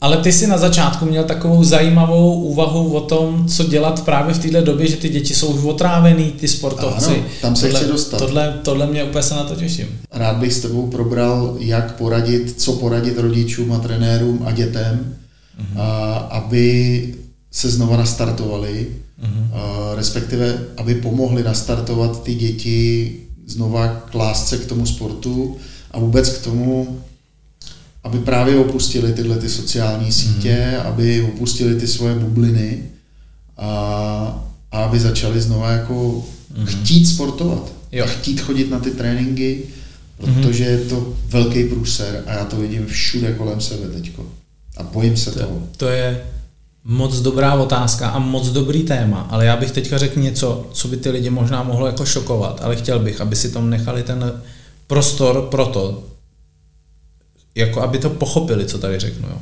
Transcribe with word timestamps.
Ale 0.00 0.16
ty 0.16 0.32
si 0.32 0.46
na 0.46 0.58
začátku 0.58 1.04
měl 1.04 1.24
takovou 1.24 1.64
zajímavou 1.64 2.40
úvahu 2.40 2.94
o 2.94 3.00
tom, 3.00 3.48
co 3.48 3.64
dělat 3.64 4.04
právě 4.04 4.34
v 4.34 4.38
této 4.38 4.60
době, 4.60 4.86
že 4.88 4.96
ty 4.96 5.08
děti 5.08 5.34
jsou 5.34 5.46
už 5.46 5.64
otrávený, 5.64 6.24
ty 6.24 6.48
sportovci. 6.48 7.10
Ano, 7.10 7.24
tam 7.42 7.56
se 7.56 7.66
tohle, 7.66 7.80
chci 7.80 7.88
dostat. 7.88 8.18
Tohle, 8.18 8.60
tohle 8.62 8.86
mě 8.86 9.04
úplně 9.04 9.22
se 9.22 9.34
na 9.34 9.44
to 9.44 9.54
těším. 9.54 9.86
Rád 10.12 10.36
bych 10.36 10.54
s 10.54 10.60
tebou 10.60 10.86
probral, 10.86 11.56
jak 11.58 11.96
poradit, 11.96 12.54
co 12.60 12.72
poradit 12.72 13.18
rodičům 13.18 13.72
a 13.72 13.78
trenérům 13.78 14.42
a 14.44 14.52
dětem, 14.52 15.14
mm-hmm. 15.60 15.80
a, 15.80 16.14
aby 16.14 17.14
se 17.50 17.70
znova 17.70 17.96
nastartovali, 17.96 18.86
mm-hmm. 19.22 19.56
a, 19.56 19.94
respektive 19.94 20.58
aby 20.76 20.94
pomohli 20.94 21.42
nastartovat 21.42 22.22
ty 22.22 22.34
děti 22.34 23.12
znova 23.46 23.88
k 23.88 24.14
lásce 24.14 24.58
k 24.58 24.66
tomu 24.66 24.86
sportu 24.86 25.56
a 25.90 25.98
vůbec 25.98 26.28
k 26.28 26.44
tomu, 26.44 26.98
aby 28.08 28.18
právě 28.18 28.56
opustili 28.56 29.12
tyhle 29.12 29.36
ty 29.36 29.48
sociální 29.48 30.12
sítě, 30.12 30.74
mm. 30.74 30.86
aby 30.86 31.22
opustili 31.22 31.80
ty 31.80 31.86
svoje 31.86 32.14
bubliny 32.14 32.82
a, 33.56 33.68
a 34.72 34.84
aby 34.84 35.00
začali 35.00 35.40
znova 35.40 35.70
jako 35.70 36.24
mm. 36.56 36.66
chtít 36.66 37.04
sportovat. 37.04 37.72
Jo. 37.92 38.04
A 38.04 38.08
chtít 38.08 38.40
chodit 38.40 38.70
na 38.70 38.78
ty 38.78 38.90
tréninky, 38.90 39.62
protože 40.16 40.64
mm. 40.64 40.70
je 40.70 40.78
to 40.78 41.14
velký 41.26 41.64
průser 41.64 42.22
a 42.26 42.32
já 42.32 42.44
to 42.44 42.56
vidím 42.56 42.86
všude 42.86 43.32
kolem 43.32 43.60
sebe 43.60 43.86
teďko. 43.88 44.26
A 44.76 44.82
bojím 44.82 45.16
se 45.16 45.30
to, 45.30 45.38
toho. 45.38 45.62
To 45.76 45.88
je 45.88 46.20
moc 46.84 47.20
dobrá 47.20 47.54
otázka 47.54 48.08
a 48.08 48.18
moc 48.18 48.48
dobrý 48.48 48.82
téma, 48.82 49.26
ale 49.30 49.46
já 49.46 49.56
bych 49.56 49.70
teďka 49.70 49.98
řekl 49.98 50.20
něco, 50.20 50.66
co 50.72 50.88
by 50.88 50.96
ty 50.96 51.10
lidi 51.10 51.30
možná 51.30 51.62
mohlo 51.62 51.86
jako 51.86 52.04
šokovat, 52.04 52.60
ale 52.62 52.76
chtěl 52.76 52.98
bych, 52.98 53.20
aby 53.20 53.36
si 53.36 53.50
tam 53.50 53.70
nechali 53.70 54.02
ten 54.02 54.32
prostor 54.86 55.48
pro 55.50 55.66
to, 55.66 56.04
jako 57.58 57.82
aby 57.82 57.98
to 57.98 58.10
pochopili, 58.10 58.66
co 58.66 58.78
tady 58.78 58.98
řeknu. 58.98 59.28
Jo. 59.28 59.38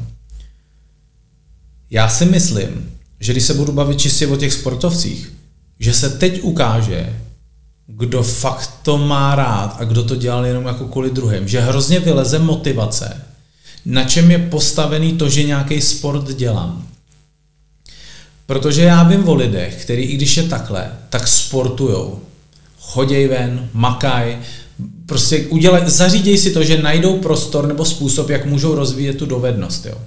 Já 1.90 2.08
si 2.08 2.24
myslím, 2.24 2.90
že 3.20 3.32
když 3.32 3.44
se 3.44 3.54
budu 3.54 3.72
bavit 3.72 4.00
čistě 4.00 4.26
o 4.26 4.36
těch 4.36 4.52
sportovcích, 4.52 5.32
že 5.78 5.94
se 5.94 6.10
teď 6.10 6.42
ukáže, 6.42 7.20
kdo 7.86 8.22
fakt 8.22 8.70
to 8.82 8.98
má 8.98 9.34
rád 9.34 9.76
a 9.78 9.84
kdo 9.84 10.04
to 10.04 10.16
dělal 10.16 10.46
jenom 10.46 10.66
jako 10.66 10.84
kvůli 10.84 11.10
druhým. 11.10 11.48
Že 11.48 11.60
hrozně 11.60 12.00
vyleze 12.00 12.38
motivace, 12.38 13.22
na 13.84 14.04
čem 14.04 14.30
je 14.30 14.38
postavený 14.38 15.12
to, 15.12 15.28
že 15.28 15.42
nějaký 15.42 15.80
sport 15.80 16.28
dělám. 16.28 16.88
Protože 18.46 18.82
já 18.82 19.02
vím 19.02 19.28
o 19.28 19.34
lidech, 19.34 19.82
který 19.82 20.02
i 20.02 20.16
když 20.16 20.36
je 20.36 20.42
takhle, 20.42 20.92
tak 21.10 21.28
sportujou. 21.28 22.20
Choděj 22.80 23.28
ven, 23.28 23.68
makaj, 23.72 24.38
prostě 25.06 25.46
udělej, 25.46 25.82
zaříděj 25.86 26.38
si 26.38 26.50
to, 26.50 26.64
že 26.64 26.82
najdou 26.82 27.18
prostor 27.18 27.66
nebo 27.66 27.84
způsob, 27.84 28.30
jak 28.30 28.46
můžou 28.46 28.74
rozvíjet 28.74 29.16
tu 29.16 29.26
dovednost. 29.26 29.86
Jo. 29.86 29.98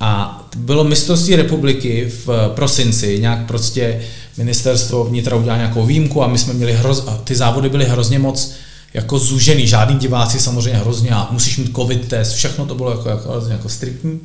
A 0.00 0.42
bylo 0.56 0.84
mistrovství 0.84 1.36
republiky 1.36 2.12
v 2.26 2.52
prosinci, 2.54 3.18
nějak 3.20 3.46
prostě 3.46 4.00
ministerstvo 4.36 5.04
vnitra 5.04 5.36
udělalo 5.36 5.58
nějakou 5.58 5.86
výjimku 5.86 6.22
a 6.22 6.26
my 6.26 6.38
jsme 6.38 6.52
měli 6.52 6.72
hroz, 6.72 7.04
ty 7.24 7.36
závody 7.36 7.68
byly 7.68 7.84
hrozně 7.84 8.18
moc 8.18 8.52
jako 8.94 9.18
zužený, 9.18 9.66
žádný 9.66 9.98
diváci 9.98 10.40
samozřejmě 10.40 10.78
hrozně 10.78 11.10
a 11.10 11.28
musíš 11.30 11.58
mít 11.58 11.76
covid 11.76 12.08
test, 12.08 12.32
všechno 12.32 12.66
to 12.66 12.74
bylo 12.74 12.90
jako, 12.90 13.08
jako, 13.08 13.28
hrozně 13.28 13.52
jako 13.52 13.68
striktní. 13.68 14.20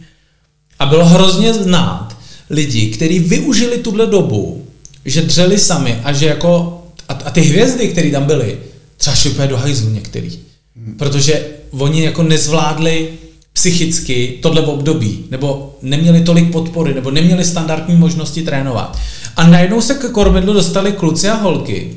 A 0.79 0.85
bylo 0.85 1.05
hrozně 1.05 1.53
znát 1.53 2.17
lidi, 2.49 2.87
kteří 2.87 3.19
využili 3.19 3.77
tuhle 3.77 4.07
dobu, 4.07 4.67
že 5.05 5.21
dřeli 5.21 5.59
sami 5.59 6.01
a 6.03 6.13
že 6.13 6.25
jako, 6.25 6.81
a, 7.09 7.13
a 7.13 7.31
ty 7.31 7.41
hvězdy, 7.41 7.87
které 7.87 8.11
tam 8.11 8.23
byly, 8.23 8.57
třeba 8.97 9.15
šli 9.15 9.29
úplně 9.29 9.47
do 9.47 9.57
hajzlu 9.57 9.89
některý. 9.89 10.39
Hmm. 10.75 10.95
Protože 10.97 11.45
oni 11.71 12.03
jako 12.03 12.23
nezvládli 12.23 13.09
psychicky 13.53 14.39
tohle 14.41 14.61
v 14.61 14.69
období, 14.69 15.25
nebo 15.31 15.77
neměli 15.81 16.21
tolik 16.21 16.51
podpory, 16.51 16.93
nebo 16.93 17.11
neměli 17.11 17.45
standardní 17.45 17.95
možnosti 17.95 18.41
trénovat. 18.41 18.99
A 19.35 19.47
najednou 19.47 19.81
se 19.81 19.93
k 19.93 20.11
kormidlu 20.11 20.53
dostali 20.53 20.91
kluci 20.91 21.29
a 21.29 21.35
holky, 21.35 21.95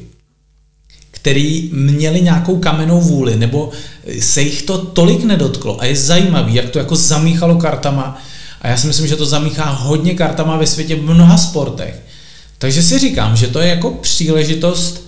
který 1.11 1.71
měli 1.73 2.21
nějakou 2.21 2.59
kamenou 2.59 3.01
vůli, 3.01 3.37
nebo 3.37 3.71
se 4.21 4.43
jich 4.43 4.63
to 4.63 4.79
tolik 4.79 5.25
nedotklo. 5.25 5.81
A 5.81 5.85
je 5.85 5.97
zajímavý, 5.97 6.55
jak 6.55 6.71
to 6.71 6.79
jako 6.79 6.97
zamíchalo 6.97 7.57
kartama. 7.57 8.23
A 8.63 8.69
já 8.69 8.77
si 8.77 8.87
myslím, 8.87 9.07
že 9.07 9.17
to 9.17 9.27
zamíchá 9.27 9.65
hodně 9.65 10.15
kartama 10.15 10.57
ve 10.57 10.67
světě 10.67 10.97
v 10.97 11.03
mnoha 11.03 11.39
sportech. 11.39 12.03
Takže 12.59 12.83
si 12.83 12.99
říkám, 12.99 13.37
že 13.37 13.47
to 13.47 13.61
je 13.61 13.69
jako 13.69 13.91
příležitost 13.91 15.08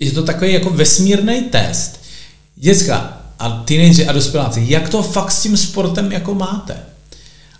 je 0.00 0.10
to 0.10 0.22
takový 0.22 0.52
jako 0.52 0.70
vesmírný 0.70 1.40
test. 1.40 2.00
Děcka 2.56 3.22
a 3.38 3.50
teenageři 3.50 4.06
a 4.06 4.12
dospěláci, 4.12 4.64
jak 4.68 4.88
to 4.88 5.02
fakt 5.02 5.30
s 5.32 5.42
tím 5.42 5.56
sportem 5.56 6.12
jako 6.12 6.34
máte? 6.34 6.76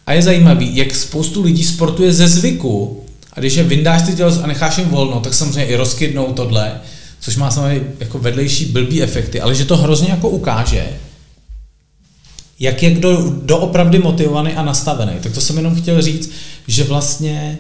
A 0.06 0.12
je 0.12 0.22
zajímavý, 0.22 0.76
jak 0.76 0.94
spoustu 0.94 1.42
lidí 1.42 1.64
sportuje 1.64 2.12
ze 2.12 2.28
zvyku 2.28 3.04
a 3.32 3.40
když 3.40 3.54
je 3.54 3.62
vyndáš 3.62 4.02
ty 4.02 4.12
tělo 4.12 4.42
a 4.42 4.46
necháš 4.46 4.78
jim 4.78 4.88
volno, 4.88 5.20
tak 5.20 5.34
samozřejmě 5.34 5.64
i 5.64 5.76
rozkydnou 5.76 6.32
tohle, 6.32 6.80
což 7.20 7.36
má 7.36 7.50
samozřejmě 7.50 7.86
jako 8.00 8.18
vedlejší 8.18 8.64
blbý 8.64 9.02
efekty, 9.02 9.40
ale 9.40 9.54
že 9.54 9.64
to 9.64 9.76
hrozně 9.76 10.10
jako 10.10 10.28
ukáže, 10.28 10.88
jak 12.60 12.82
je 12.82 12.90
kdo 12.90 13.32
doopravdy 13.42 13.98
motivovaný 13.98 14.52
a 14.52 14.62
nastavený. 14.62 15.12
Tak 15.22 15.32
to 15.32 15.40
jsem 15.40 15.56
jenom 15.56 15.74
chtěl 15.74 16.02
říct, 16.02 16.30
že 16.66 16.84
vlastně 16.84 17.58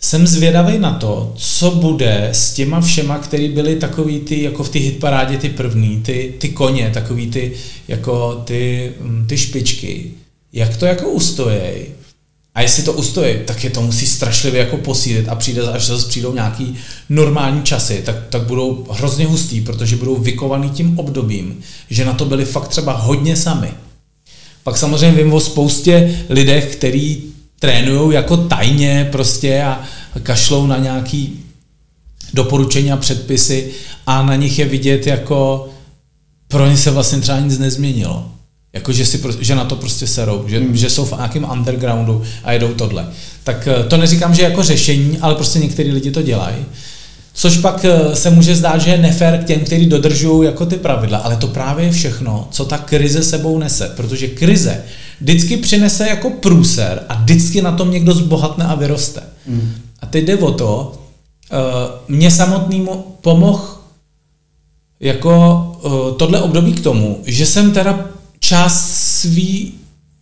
jsem 0.00 0.26
zvědavý 0.26 0.78
na 0.78 0.92
to, 0.92 1.32
co 1.36 1.70
bude 1.70 2.28
s 2.32 2.52
těma 2.52 2.80
všema, 2.80 3.18
který 3.18 3.48
byli 3.48 3.76
takový 3.76 4.20
ty, 4.20 4.42
jako 4.42 4.64
v 4.64 4.68
té 4.68 4.78
hitparádě 4.78 5.38
ty 5.38 5.48
první, 5.48 6.02
ty, 6.02 6.34
ty 6.38 6.48
koně, 6.48 6.90
takový 6.94 7.26
ty, 7.26 7.52
jako 7.88 8.42
ty, 8.44 8.92
mm, 9.00 9.26
ty 9.26 9.38
špičky. 9.38 10.10
Jak 10.52 10.76
to 10.76 10.86
jako 10.86 11.08
ustojej? 11.08 11.86
A 12.54 12.62
jestli 12.62 12.82
to 12.82 12.92
ustojí, 12.92 13.36
tak 13.44 13.64
je 13.64 13.70
to 13.70 13.82
musí 13.82 14.06
strašlivě 14.06 14.60
jako 14.60 14.76
posílit 14.76 15.28
a 15.28 15.34
přijde, 15.34 15.62
až 15.62 15.86
zase 15.86 16.08
přijdou 16.08 16.34
nějaký 16.34 16.76
normální 17.08 17.62
časy, 17.62 18.02
tak, 18.04 18.16
tak 18.30 18.42
budou 18.42 18.86
hrozně 18.90 19.26
hustý, 19.26 19.60
protože 19.60 19.96
budou 19.96 20.16
vykovaný 20.16 20.70
tím 20.70 20.98
obdobím, 20.98 21.60
že 21.90 22.04
na 22.04 22.12
to 22.12 22.24
byli 22.24 22.44
fakt 22.44 22.68
třeba 22.68 22.92
hodně 22.92 23.36
sami. 23.36 23.68
Pak 24.62 24.76
samozřejmě 24.76 25.22
vím 25.22 25.32
o 25.32 25.40
spoustě 25.40 26.24
lidech, 26.28 26.76
který 26.76 27.22
trénují 27.58 28.14
jako 28.14 28.36
tajně 28.36 29.08
prostě 29.12 29.62
a 29.62 29.80
kašlou 30.22 30.66
na 30.66 30.78
nějaký 30.78 31.44
doporučení 32.34 32.92
a 32.92 32.96
předpisy 32.96 33.70
a 34.06 34.22
na 34.22 34.36
nich 34.36 34.58
je 34.58 34.64
vidět 34.64 35.06
jako 35.06 35.68
pro 36.48 36.66
ně 36.66 36.76
se 36.76 36.90
vlastně 36.90 37.20
třeba 37.20 37.40
nic 37.40 37.58
nezměnilo. 37.58 38.30
Jako, 38.72 38.92
že, 38.92 39.06
si, 39.06 39.20
že 39.40 39.54
na 39.54 39.64
to 39.64 39.76
prostě 39.76 40.06
serou, 40.06 40.44
že, 40.48 40.58
hmm. 40.58 40.76
že 40.76 40.90
jsou 40.90 41.04
v 41.04 41.12
nějakém 41.16 41.46
undergroundu 41.52 42.22
a 42.44 42.52
jedou 42.52 42.74
tohle. 42.74 43.06
Tak 43.44 43.68
eh, 43.68 43.84
to 43.84 43.96
neříkám, 43.96 44.34
že 44.34 44.42
jako 44.42 44.62
řešení, 44.62 45.18
ale 45.18 45.34
prostě 45.34 45.58
některý 45.58 45.92
lidi 45.92 46.10
to 46.10 46.22
dělají. 46.22 46.56
Což 47.34 47.58
pak 47.58 47.84
eh, 47.84 48.16
se 48.16 48.30
může 48.30 48.54
zdát, 48.54 48.80
že 48.80 48.90
je 48.90 48.98
nefér 48.98 49.38
k 49.38 49.46
těm, 49.46 49.60
kteří 49.60 49.86
dodržují 49.86 50.46
jako 50.46 50.66
ty 50.66 50.76
pravidla, 50.76 51.18
ale 51.18 51.36
to 51.36 51.46
právě 51.46 51.86
je 51.86 51.92
všechno, 51.92 52.48
co 52.50 52.64
ta 52.64 52.78
krize 52.78 53.22
sebou 53.22 53.58
nese, 53.58 53.92
protože 53.96 54.28
krize 54.28 54.84
vždycky 55.20 55.56
přinese 55.56 56.08
jako 56.08 56.30
průser 56.30 57.02
a 57.08 57.14
vždycky 57.14 57.62
na 57.62 57.72
tom 57.72 57.90
někdo 57.90 58.14
zbohatne 58.14 58.64
a 58.64 58.74
vyroste. 58.74 59.22
Mm. 59.46 59.72
A 60.00 60.06
teď 60.06 60.24
jde 60.24 60.36
o 60.36 60.52
to, 60.52 60.92
uh, 61.52 62.16
mě 62.16 62.30
samotnému 62.30 63.04
pomohl 63.20 63.78
jako 65.00 65.64
uh, 65.82 66.16
tohle 66.16 66.40
období 66.40 66.72
k 66.72 66.82
tomu, 66.82 67.22
že 67.26 67.46
jsem 67.46 67.72
teda 67.72 68.06
část 68.40 68.90
svý 69.20 69.74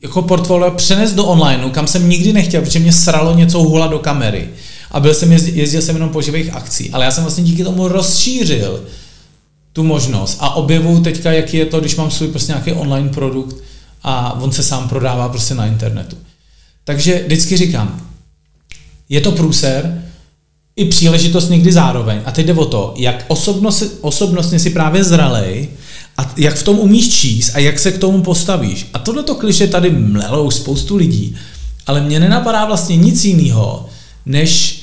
jako 0.03 0.23
portfolio 0.23 0.71
přenes 0.71 1.15
do 1.15 1.25
onlineu, 1.25 1.71
kam 1.71 1.87
jsem 1.87 2.09
nikdy 2.09 2.33
nechtěl, 2.33 2.63
protože 2.63 2.79
mě 2.79 2.93
sralo 2.93 3.35
něco 3.35 3.63
hula 3.63 3.87
do 3.87 3.99
kamery. 3.99 4.49
A 4.91 5.01
byl 5.01 5.15
jsem, 5.15 5.33
jezdil, 5.33 5.55
jezdil 5.55 5.83
jsem 5.83 5.97
jenom 5.97 6.11
po 6.11 6.23
živých 6.23 6.55
akcí. 6.55 6.91
Ale 6.91 7.05
já 7.05 7.11
jsem 7.11 7.25
vlastně 7.25 7.45
díky 7.45 7.65
tomu 7.65 7.89
rozšířil 7.89 8.85
tu 9.73 9.83
možnost 9.83 10.37
a 10.41 10.55
objevuju 10.55 11.01
teďka, 11.01 11.33
jaký 11.33 11.57
je 11.57 11.67
to, 11.67 11.81
když 11.81 11.97
mám 11.97 12.11
svůj 12.11 12.29
prostě 12.29 12.53
nějaký 12.53 12.73
online 12.73 13.09
produkt, 13.09 13.57
a 14.09 14.41
on 14.41 14.53
se 14.53 14.63
sám 14.63 14.89
prodává 14.89 15.29
prostě 15.29 15.55
na 15.55 15.67
internetu. 15.67 16.17
Takže 16.85 17.23
vždycky 17.27 17.57
říkám, 17.57 18.01
je 19.09 19.21
to 19.21 19.33
průser, 19.33 20.03
i 20.77 20.85
příležitost 20.85 21.49
někdy 21.49 21.73
zároveň. 21.73 22.21
A 22.25 22.31
teď 22.31 22.47
jde 22.47 22.53
o 22.53 22.65
to, 22.65 22.95
jak 22.97 23.25
osobnost, 23.29 23.99
osobnostně 24.01 24.59
si 24.59 24.71
právě 24.71 25.05
zralej 25.05 25.69
a 26.17 26.33
jak 26.37 26.55
v 26.55 26.63
tom 26.63 26.79
umíš 26.79 27.09
číst 27.09 27.55
a 27.55 27.59
jak 27.59 27.79
se 27.79 27.93
k 27.93 27.99
tomu 27.99 28.23
postavíš. 28.23 28.87
A 28.95 28.99
tohleto 28.99 29.35
kliše 29.35 29.67
tady 29.67 29.91
mlelou 29.91 30.51
spoustu 30.51 30.97
lidí, 30.97 31.37
ale 31.87 32.01
mě 32.01 32.21
nenapadá 32.21 32.65
vlastně 32.65 32.97
nic 32.97 33.25
jiného, 33.25 33.87
než 34.27 34.83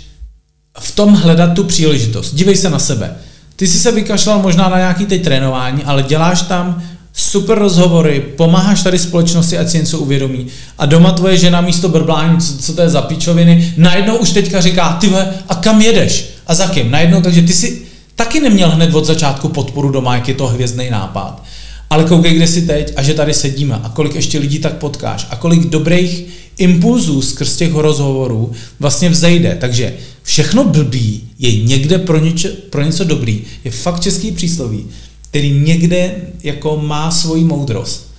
v 0.80 0.96
tom 0.96 1.14
hledat 1.14 1.54
tu 1.54 1.64
příležitost. 1.64 2.36
Dívej 2.36 2.56
se 2.56 2.70
na 2.70 2.80
sebe. 2.80 3.16
Ty 3.56 3.68
jsi 3.68 3.80
se 3.80 3.92
vykašlal 3.92 4.42
možná 4.42 4.70
na 4.70 4.78
nějaký 4.78 5.06
teď 5.06 5.24
trénování, 5.24 5.84
ale 5.84 6.04
děláš 6.04 6.42
tam 6.42 6.84
super 7.14 7.60
rozhovory, 7.60 8.20
pomáháš 8.20 8.84
tady 8.84 9.00
společnosti, 9.00 9.58
ať 9.58 9.70
si 9.70 9.78
něco 9.78 10.00
uvědomí. 10.00 10.48
A 10.78 10.86
doma 10.86 11.12
tvoje 11.12 11.38
žena 11.38 11.62
místo 11.62 11.90
brblání, 11.90 12.38
co, 12.42 12.58
co 12.58 12.74
to 12.74 12.82
je 12.82 12.90
za 12.90 13.02
píčoviny, 13.02 13.74
najednou 13.78 14.18
už 14.18 14.32
teďka 14.32 14.62
říká, 14.62 14.98
ty 15.02 15.10
a 15.50 15.56
kam 15.56 15.82
jedeš? 15.82 16.26
A 16.48 16.56
za 16.56 16.68
kým? 16.68 16.92
Najednou, 16.92 17.22
takže 17.22 17.42
ty 17.42 17.54
si 17.54 17.82
taky 18.16 18.40
neměl 18.40 18.70
hned 18.70 18.96
od 18.96 19.06
začátku 19.06 19.50
podporu 19.50 19.90
doma, 19.90 20.16
jak 20.16 20.28
je 20.28 20.34
to 20.34 20.48
hvězdný 20.48 20.90
nápad. 20.90 21.44
Ale 21.90 22.04
koukej, 22.04 22.34
kde 22.34 22.48
jsi 22.48 22.62
teď 22.62 22.94
a 22.96 23.04
že 23.04 23.14
tady 23.14 23.34
sedíme 23.34 23.80
a 23.84 23.90
kolik 23.90 24.16
ještě 24.16 24.40
lidí 24.40 24.60
tak 24.60 24.74
potkáš 24.74 25.28
a 25.30 25.36
kolik 25.36 25.70
dobrých 25.70 26.26
impulzů 26.58 27.22
skrz 27.22 27.56
těch 27.56 27.74
rozhovorů 27.74 28.52
vlastně 28.80 29.10
vzejde. 29.10 29.58
Takže 29.62 29.94
všechno 30.24 30.64
blbý 30.64 31.24
je 31.40 31.64
někde 31.64 31.98
pro, 31.98 32.20
něče, 32.20 32.50
pro 32.50 32.82
něco 32.82 33.04
dobrý. 33.04 33.42
Je 33.64 33.72
fakt 33.72 34.00
český 34.00 34.32
přísloví, 34.32 34.86
který 35.34 35.52
někde 35.52 36.16
jako 36.44 36.78
má 36.78 37.12
svoji 37.12 37.44
moudrost. 37.44 38.14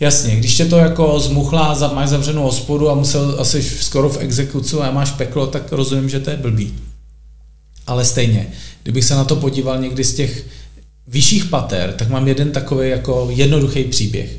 Jasně, 0.00 0.36
když 0.36 0.56
tě 0.56 0.64
to 0.64 0.76
jako 0.76 1.20
zmuchlá, 1.20 1.92
máš 1.94 2.08
zavřenou 2.08 2.42
hospodu 2.42 2.90
a 2.90 2.94
musel 2.94 3.36
asi 3.38 3.62
skoro 3.62 4.08
v 4.08 4.16
exekuci 4.20 4.76
a 4.76 4.90
máš 4.90 5.10
peklo, 5.10 5.46
tak 5.46 5.72
rozumím, 5.72 6.08
že 6.08 6.20
to 6.20 6.30
je 6.30 6.36
blbý. 6.36 6.74
Ale 7.86 8.04
stejně, 8.04 8.46
kdybych 8.82 9.04
se 9.04 9.14
na 9.14 9.24
to 9.24 9.36
podíval 9.36 9.80
někdy 9.80 10.04
z 10.04 10.14
těch 10.14 10.46
vyšších 11.08 11.44
pater, 11.44 11.92
tak 11.92 12.08
mám 12.08 12.28
jeden 12.28 12.50
takový 12.50 12.88
jako 12.88 13.28
jednoduchý 13.30 13.84
příběh. 13.84 14.36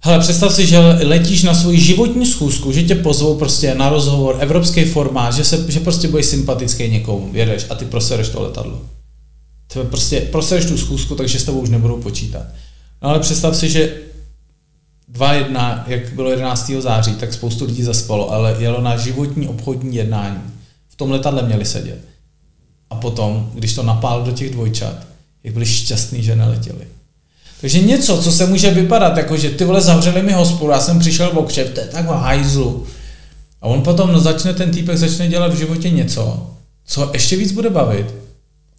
Hele, 0.00 0.20
představ 0.20 0.54
si, 0.54 0.66
že 0.66 0.78
letíš 1.02 1.42
na 1.42 1.54
svoji 1.54 1.80
životní 1.80 2.26
schůzku, 2.26 2.72
že 2.72 2.82
tě 2.82 2.94
pozvou 2.94 3.34
prostě 3.34 3.74
na 3.74 3.88
rozhovor, 3.88 4.36
evropský 4.40 4.84
formát, 4.84 5.34
že, 5.34 5.44
se, 5.44 5.64
že 5.68 5.80
prostě 5.80 6.08
budeš 6.08 6.26
sympatický 6.26 6.88
někomu, 6.88 7.30
jedeš 7.32 7.66
a 7.70 7.74
ty 7.74 7.84
prosereš 7.84 8.28
to 8.28 8.42
letadlo. 8.42 8.80
Ty 9.72 9.78
prostě 9.78 10.20
prosereš 10.20 10.64
tu 10.64 10.78
schůzku, 10.78 11.14
takže 11.14 11.38
s 11.38 11.44
tebou 11.44 11.60
už 11.60 11.68
nebudou 11.68 12.02
počítat. 12.02 12.46
No 13.02 13.08
ale 13.08 13.20
představ 13.20 13.56
si, 13.56 13.68
že 13.68 13.96
2.1, 15.12 15.82
jak 15.86 16.12
bylo 16.12 16.30
11. 16.30 16.70
září, 16.78 17.14
tak 17.14 17.32
spoustu 17.32 17.64
lidí 17.64 17.82
zaspalo, 17.82 18.30
ale 18.30 18.56
jelo 18.58 18.80
na 18.80 18.96
životní 18.96 19.48
obchodní 19.48 19.96
jednání. 19.96 20.42
V 20.88 20.96
tom 20.96 21.10
letadle 21.10 21.42
měli 21.42 21.64
sedět. 21.64 21.98
A 22.90 22.94
potom, 22.94 23.50
když 23.54 23.74
to 23.74 23.82
napál 23.82 24.22
do 24.22 24.32
těch 24.32 24.50
dvojčat, 24.50 25.06
jak 25.44 25.54
byli 25.54 25.66
šťastní, 25.66 26.22
že 26.22 26.36
neletěli. 26.36 26.86
Takže 27.60 27.80
něco, 27.80 28.22
co 28.22 28.32
se 28.32 28.46
může 28.46 28.70
vypadat, 28.70 29.16
jako 29.16 29.36
že 29.36 29.50
ty 29.50 29.64
vole 29.64 29.80
zavřeli 29.80 30.22
mi 30.22 30.32
hospodu, 30.32 30.70
já 30.70 30.80
jsem 30.80 30.98
přišel 30.98 31.30
v 31.30 31.38
okřev, 31.38 31.70
to 31.70 31.80
je 31.80 31.86
tak 31.86 32.06
hajzlu. 32.06 32.86
A 33.62 33.66
on 33.66 33.82
potom 33.82 34.12
no, 34.12 34.20
začne, 34.20 34.54
ten 34.54 34.70
týpek 34.70 34.98
začne 34.98 35.28
dělat 35.28 35.54
v 35.54 35.58
životě 35.58 35.90
něco, 35.90 36.50
co 36.84 37.10
ještě 37.12 37.36
víc 37.36 37.52
bude 37.52 37.70
bavit 37.70 38.14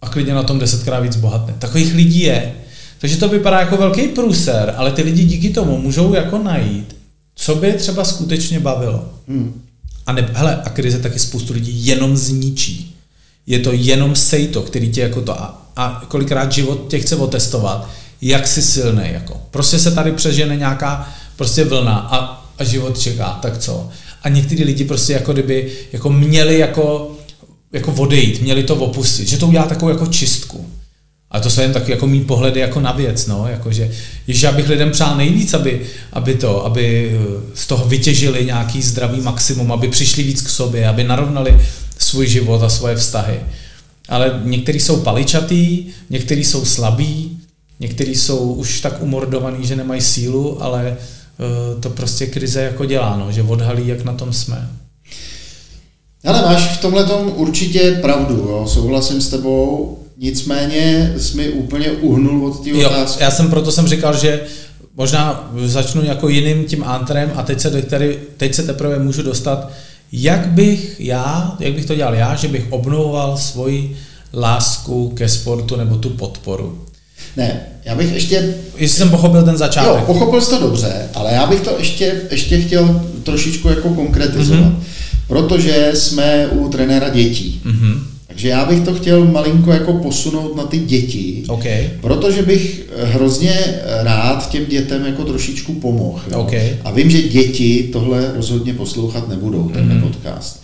a 0.02 0.08
klidně 0.08 0.34
na 0.34 0.42
tom 0.42 0.58
desetkrát 0.58 1.02
víc 1.02 1.16
bohatne. 1.16 1.54
Takových 1.58 1.94
lidí 1.94 2.20
je. 2.20 2.54
Takže 2.98 3.16
to 3.16 3.28
vypadá 3.28 3.60
jako 3.60 3.76
velký 3.76 4.08
průser, 4.08 4.74
ale 4.76 4.92
ty 4.92 5.02
lidi 5.02 5.24
díky 5.24 5.50
tomu 5.50 5.78
můžou 5.78 6.14
jako 6.14 6.38
najít, 6.38 6.96
co 7.34 7.54
by 7.54 7.72
třeba 7.72 8.04
skutečně 8.04 8.60
bavilo. 8.60 9.08
Hmm. 9.28 9.62
A 10.06 10.12
ne, 10.12 10.28
hele, 10.32 10.62
a 10.64 10.70
krize 10.70 10.98
taky 10.98 11.18
spoustu 11.18 11.52
lidí 11.52 11.86
jenom 11.86 12.16
zničí. 12.16 12.96
Je 13.46 13.58
to 13.58 13.72
jenom 13.72 14.16
sejto, 14.16 14.62
který 14.62 14.92
tě 14.92 15.00
jako 15.00 15.20
to 15.20 15.40
a, 15.40 15.72
a 15.76 16.04
kolikrát 16.08 16.52
život 16.52 16.86
tě 16.88 16.98
chce 16.98 17.16
otestovat, 17.16 17.88
jak 18.22 18.46
jsi 18.46 18.62
silný. 18.62 19.02
Jako. 19.04 19.40
Prostě 19.50 19.78
se 19.78 19.90
tady 19.90 20.12
přežene 20.12 20.56
nějaká 20.56 21.08
prostě 21.36 21.64
vlna 21.64 21.94
a, 21.94 22.46
a 22.58 22.64
život 22.64 22.98
čeká, 22.98 23.38
tak 23.42 23.58
co? 23.58 23.88
A 24.22 24.28
někteří 24.28 24.64
lidi 24.64 24.84
prostě 24.84 25.12
jako 25.12 25.32
kdyby 25.32 25.72
jako 25.92 26.10
měli 26.10 26.58
jako, 26.58 27.16
jako 27.72 27.92
odejít, 27.92 28.42
měli 28.42 28.62
to 28.62 28.76
opustit, 28.76 29.28
že 29.28 29.38
to 29.38 29.46
udělá 29.46 29.66
takovou 29.66 29.90
jako 29.90 30.06
čistku. 30.06 30.66
A 31.30 31.40
to 31.40 31.50
jsou 31.50 31.60
jen 31.60 31.72
tak 31.72 31.88
jako 31.88 32.06
mý 32.06 32.24
pohledy 32.24 32.60
jako 32.60 32.80
na 32.80 32.92
věc, 32.92 33.26
no, 33.26 33.46
jakože, 33.48 33.90
že 34.28 34.46
já 34.46 34.52
bych 34.52 34.68
lidem 34.68 34.90
přál 34.90 35.16
nejvíc, 35.16 35.54
aby, 35.54 35.80
aby 36.12 36.34
to, 36.34 36.66
aby 36.66 37.16
z 37.54 37.66
toho 37.66 37.88
vytěžili 37.88 38.44
nějaký 38.44 38.82
zdravý 38.82 39.20
maximum, 39.20 39.72
aby 39.72 39.88
přišli 39.88 40.22
víc 40.22 40.42
k 40.42 40.48
sobě, 40.48 40.88
aby 40.88 41.04
narovnali 41.04 41.60
svůj 41.98 42.26
život 42.26 42.62
a 42.62 42.68
svoje 42.68 42.96
vztahy. 42.96 43.40
Ale 44.08 44.40
někteří 44.44 44.80
jsou 44.80 45.00
paličatý, 45.00 45.86
někteří 46.10 46.44
jsou 46.44 46.64
slabí, 46.64 47.38
někteří 47.80 48.14
jsou 48.14 48.52
už 48.52 48.80
tak 48.80 49.02
umordovaní, 49.02 49.66
že 49.66 49.76
nemají 49.76 50.00
sílu, 50.00 50.62
ale 50.62 50.96
uh, 50.96 51.80
to 51.80 51.90
prostě 51.90 52.26
krize 52.26 52.62
jako 52.62 52.84
dělá, 52.84 53.16
no, 53.16 53.32
že 53.32 53.42
odhalí, 53.42 53.88
jak 53.88 54.04
na 54.04 54.12
tom 54.12 54.32
jsme. 54.32 54.68
Ale 56.24 56.42
máš 56.42 56.78
v 56.78 56.80
tomhle 56.80 57.04
určitě 57.14 57.98
pravdu, 58.02 58.34
jo? 58.34 58.64
souhlasím 58.68 59.20
s 59.20 59.28
tebou, 59.28 59.98
nicméně 60.18 61.14
jsi 61.18 61.36
mi 61.36 61.48
úplně 61.48 61.90
uhnul 61.90 62.46
od 62.46 62.64
té 62.64 62.86
otázky. 62.86 63.22
Já 63.22 63.30
jsem 63.30 63.50
proto 63.50 63.72
jsem 63.72 63.86
říkal, 63.86 64.16
že 64.16 64.40
možná 64.96 65.52
začnu 65.64 66.04
jako 66.04 66.28
jiným 66.28 66.64
tím 66.64 66.84
antrem 66.84 67.32
a 67.34 67.42
teď 67.42 67.60
se, 67.60 67.82
tady, 67.82 68.18
teď 68.36 68.54
se 68.54 68.62
teprve 68.62 68.98
můžu 68.98 69.22
dostat, 69.22 69.70
jak 70.12 70.46
bych 70.46 70.96
já, 70.98 71.56
jak 71.60 71.72
bych 71.72 71.86
to 71.86 71.94
dělal 71.94 72.14
já, 72.14 72.34
že 72.34 72.48
bych 72.48 72.66
obnovoval 72.70 73.36
svoji 73.36 73.96
lásku 74.34 75.08
ke 75.08 75.28
sportu 75.28 75.76
nebo 75.76 75.96
tu 75.96 76.10
podporu. 76.10 76.86
Ne, 77.36 77.60
já 77.84 77.94
bych 77.94 78.12
ještě... 78.12 78.54
Jestli 78.76 78.98
jsem 78.98 79.10
pochopil 79.10 79.42
ten 79.42 79.56
začátek. 79.56 80.00
Jo, 80.00 80.02
pochopil 80.06 80.40
jsi 80.40 80.50
to 80.50 80.60
dobře, 80.60 81.08
ale 81.14 81.32
já 81.32 81.46
bych 81.46 81.60
to 81.60 81.70
ještě, 81.78 82.20
ještě 82.30 82.60
chtěl 82.60 83.02
trošičku 83.22 83.68
jako 83.68 83.88
konkretizovat. 83.88 84.62
Mm-hmm. 84.62 84.91
Protože 85.28 85.90
jsme 85.94 86.46
u 86.46 86.68
trenéra 86.68 87.08
dětí. 87.08 87.60
Mm-hmm. 87.64 87.98
Takže 88.26 88.48
já 88.48 88.64
bych 88.64 88.80
to 88.80 88.94
chtěl 88.94 89.24
malinko 89.24 89.72
jako 89.72 89.92
posunout 89.92 90.56
na 90.56 90.64
ty 90.64 90.78
děti, 90.78 91.42
okay. 91.48 91.90
protože 92.00 92.42
bych 92.42 92.90
hrozně 93.02 93.54
rád 94.02 94.50
těm 94.50 94.66
dětem 94.66 95.06
jako 95.06 95.24
trošičku 95.24 95.74
pomohl. 95.74 96.20
Okay. 96.34 96.76
A 96.84 96.90
vím, 96.90 97.10
že 97.10 97.22
děti 97.22 97.88
tohle 97.92 98.32
rozhodně 98.34 98.74
poslouchat 98.74 99.28
nebudou, 99.28 99.68
ten 99.68 99.88
mm-hmm. 99.88 100.02
podcast. 100.02 100.62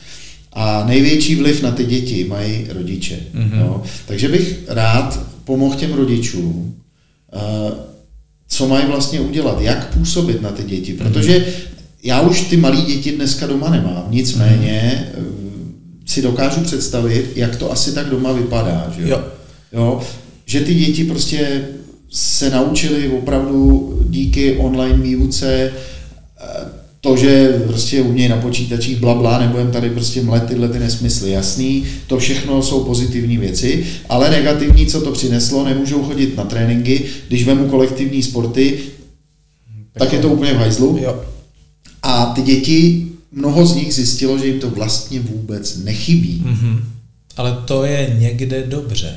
A 0.52 0.84
největší 0.86 1.36
vliv 1.36 1.62
na 1.62 1.70
ty 1.70 1.84
děti 1.84 2.24
mají 2.24 2.66
rodiče. 2.68 3.16
Mm-hmm. 3.34 3.60
Jo? 3.60 3.82
Takže 4.06 4.28
bych 4.28 4.58
rád 4.68 5.20
pomohl 5.44 5.76
těm 5.76 5.92
rodičům, 5.92 6.74
eh, 7.32 7.38
co 8.48 8.68
mají 8.68 8.86
vlastně 8.86 9.20
udělat, 9.20 9.60
jak 9.60 9.94
působit 9.94 10.42
na 10.42 10.50
ty 10.50 10.62
děti, 10.62 10.92
mhm. 10.92 11.12
protože 11.12 11.46
já 12.02 12.20
už 12.20 12.40
ty 12.40 12.56
malé 12.56 12.76
děti 12.76 13.12
dneska 13.12 13.46
doma 13.46 13.70
nemám, 13.70 14.06
nicméně 14.10 15.08
mm 15.18 15.38
si 16.08 16.22
dokážu 16.22 16.60
představit, 16.60 17.32
jak 17.36 17.56
to 17.56 17.72
asi 17.72 17.92
tak 17.92 18.06
doma 18.06 18.32
vypadá. 18.32 18.92
Že, 18.96 19.08
jo. 19.08 19.22
Jo? 19.72 20.00
že 20.46 20.60
ty 20.60 20.74
děti 20.74 21.04
prostě 21.04 21.68
se 22.10 22.50
naučili 22.50 23.08
opravdu 23.08 23.92
díky 24.08 24.56
online 24.56 24.98
výuce 24.98 25.72
eh, 26.40 26.68
to, 27.00 27.16
že 27.16 27.62
prostě 27.66 28.02
umějí 28.02 28.28
na 28.28 28.36
počítačích 28.36 29.00
bla, 29.00 29.14
bla 29.14 29.38
nebudem 29.38 29.70
tady 29.70 29.90
prostě 29.90 30.22
mlet 30.22 30.44
tyhle 30.46 30.68
ty 30.68 30.78
nesmysly. 30.78 31.30
Jasný, 31.30 31.84
to 32.06 32.18
všechno 32.18 32.62
jsou 32.62 32.84
pozitivní 32.84 33.38
věci, 33.38 33.86
ale 34.08 34.30
negativní, 34.30 34.86
co 34.86 35.00
to 35.00 35.12
přineslo, 35.12 35.64
nemůžou 35.64 36.02
chodit 36.02 36.36
na 36.36 36.44
tréninky, 36.44 37.04
když 37.28 37.46
vemu 37.46 37.68
kolektivní 37.68 38.22
sporty, 38.22 38.78
tak 39.92 40.12
je 40.12 40.18
to 40.18 40.28
úplně 40.28 40.52
v 40.52 40.56
hajzlu. 40.56 40.98
Jo. 41.02 41.24
A 42.08 42.24
ty 42.24 42.42
děti 42.42 43.06
mnoho 43.32 43.66
z 43.66 43.74
nich 43.74 43.94
zjistilo, 43.94 44.38
že 44.38 44.46
jim 44.46 44.60
to 44.60 44.70
vlastně 44.70 45.20
vůbec 45.20 45.76
nechybí. 45.76 46.44
Mm-hmm. 46.46 46.80
Ale 47.36 47.58
to 47.64 47.84
je 47.84 48.16
někde 48.18 48.62
dobře, 48.62 49.16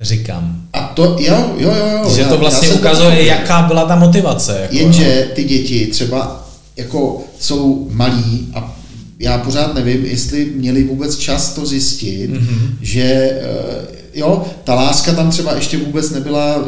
říkám. 0.00 0.62
A 0.72 0.80
to, 0.80 1.02
jo, 1.04 1.54
jo, 1.56 1.70
jo. 1.70 2.02
jo 2.04 2.10
že 2.14 2.20
já, 2.20 2.28
to 2.28 2.38
vlastně 2.38 2.68
ukazuje, 2.68 3.16
to 3.16 3.22
jaká 3.22 3.62
byla 3.62 3.84
ta 3.84 3.96
motivace. 3.96 4.58
Jako, 4.62 4.74
Jenže 4.74 5.28
ty 5.34 5.44
děti 5.44 5.86
třeba 5.86 6.48
jako 6.76 7.24
jsou 7.40 7.88
malí 7.92 8.48
a 8.54 8.76
já 9.18 9.38
pořád 9.38 9.74
nevím, 9.74 10.04
jestli 10.04 10.44
měli 10.44 10.84
vůbec 10.84 11.16
čas 11.16 11.54
to 11.54 11.66
zjistit, 11.66 12.30
mm-hmm. 12.30 12.70
že 12.80 13.02
eh, 13.02 13.98
jo, 14.14 14.44
ta 14.64 14.74
láska 14.74 15.12
tam 15.12 15.30
třeba 15.30 15.54
ještě 15.54 15.78
vůbec 15.78 16.10
nebyla 16.10 16.56
uh, 16.56 16.66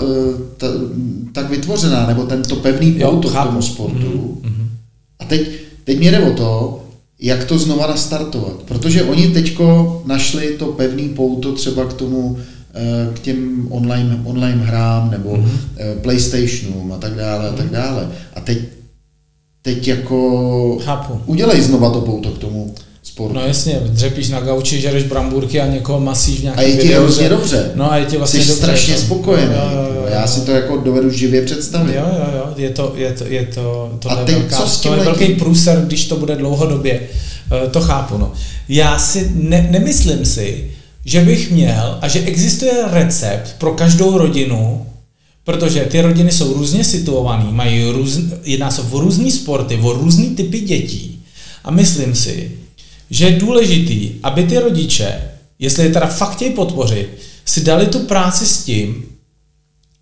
ta, 0.57 0.67
tak 1.33 1.50
vytvořená, 1.50 2.07
nebo 2.07 2.23
tento 2.23 2.57
pevný 2.57 2.93
pouto 2.93 3.31
k 3.31 3.45
tomu 3.45 3.62
sportu. 3.62 4.40
Mm-hmm. 4.43 4.60
A 5.21 5.25
teď 5.25 5.61
Teď 5.91 5.99
mě 5.99 6.11
jde 6.11 6.21
o 6.21 6.31
to, 6.31 6.83
jak 7.21 7.45
to 7.45 7.59
znova 7.59 7.87
nastartovat, 7.87 8.62
protože 8.65 9.03
oni 9.03 9.29
teďko 9.29 10.03
našli 10.07 10.49
to 10.49 10.67
pevný 10.67 11.09
pouto 11.09 11.53
třeba 11.53 11.85
k 11.85 11.93
tomu, 11.93 12.39
eh, 12.75 13.15
k 13.15 13.19
těm 13.19 13.67
online, 13.71 14.21
online 14.25 14.65
hrám 14.65 15.11
nebo 15.11 15.37
mm-hmm. 15.37 16.00
PlayStationům 16.03 16.93
a 16.93 16.99
tak 16.99 17.15
dále 17.15 17.49
a 17.49 17.53
tak 17.53 17.67
mhm. 17.67 17.75
dále. 17.75 18.09
A 18.35 18.41
teď, 18.41 18.59
teď 19.62 19.89
jako 19.89 20.79
Chápu. 20.85 21.21
udělej 21.27 21.61
znova 21.61 21.91
to 21.91 22.00
pouto 22.00 22.31
k 22.31 22.39
tomu 22.39 22.75
sportu. 23.21 23.35
No 23.35 23.47
jasně, 23.47 23.81
dřepíš 23.87 24.29
na 24.29 24.41
gauči, 24.41 24.81
žereš 24.81 25.05
bramburky 25.05 25.61
a 25.61 25.67
někoho 25.67 26.00
masíš 26.00 26.41
v 26.41 26.43
nějakém 26.43 26.65
A 26.65 26.69
je 26.69 26.77
ti 26.77 26.89
hrozně 26.89 27.29
dobře. 27.29 27.71
No 27.75 27.93
a 27.93 27.97
je 27.97 28.05
ti 28.05 28.17
vlastně 28.17 28.41
Jsi 28.41 28.49
dobře, 28.49 28.62
strašně 28.62 28.95
to. 28.95 29.00
spokojený. 29.00 29.55
Jo, 29.55 29.71
jo, 29.73 29.95
jo, 29.95 30.07
Já 30.12 30.27
si 30.27 30.41
to 30.41 30.50
jako 30.50 30.77
dovedu 30.77 31.11
živě 31.11 31.43
představit. 31.43 31.95
Jo, 31.95 32.05
jo, 32.19 32.27
jo, 32.37 32.55
je 32.57 32.71
to, 32.71 32.93
je 32.97 33.12
to, 33.12 33.25
je 33.25 33.47
to, 33.55 33.93
to 33.99 34.11
a 34.11 34.21
je, 34.21 34.25
velká, 34.27 34.57
co 34.57 34.89
to 34.89 34.95
je 34.95 35.05
velký 35.05 35.27
průser, 35.27 35.85
když 35.87 36.05
to 36.07 36.17
bude 36.17 36.37
dlouhodobě. 36.37 37.00
Eh, 37.65 37.69
to 37.71 37.81
chápu, 37.81 38.19
no. 38.19 38.33
Já 38.69 38.99
si, 38.99 39.31
ne, 39.35 39.69
nemyslím 39.71 40.25
si, 40.25 40.71
že 41.05 41.21
bych 41.21 41.50
měl 41.50 41.99
a 42.00 42.09
že 42.09 42.21
existuje 42.21 42.73
recept 42.91 43.55
pro 43.59 43.73
každou 43.73 44.19
rodinu, 44.19 44.87
protože 45.45 45.81
ty 45.81 46.00
rodiny 46.00 46.33
jsou 46.33 46.53
různě 46.55 46.85
situované, 46.85 47.45
mají 47.50 47.91
růz, 47.91 48.19
jedná 48.45 48.71
se 48.71 48.83
o 48.83 49.00
různé 49.00 49.31
sporty, 49.31 49.79
o 49.83 49.93
různé 49.93 50.27
typy 50.27 50.61
dětí. 50.61 51.23
A 51.65 51.71
myslím 51.71 52.15
si, 52.15 52.50
že 53.11 53.25
je 53.25 53.40
důležitý, 53.40 54.11
aby 54.23 54.45
ty 54.45 54.59
rodiče, 54.59 55.21
jestli 55.59 55.85
je 55.85 55.90
teda 55.90 56.07
fakt 56.07 56.33
chtějí 56.33 56.50
podpořit, 56.50 57.09
si 57.45 57.61
dali 57.61 57.87
tu 57.87 57.99
práci 57.99 58.47
s 58.47 58.64
tím, 58.64 59.05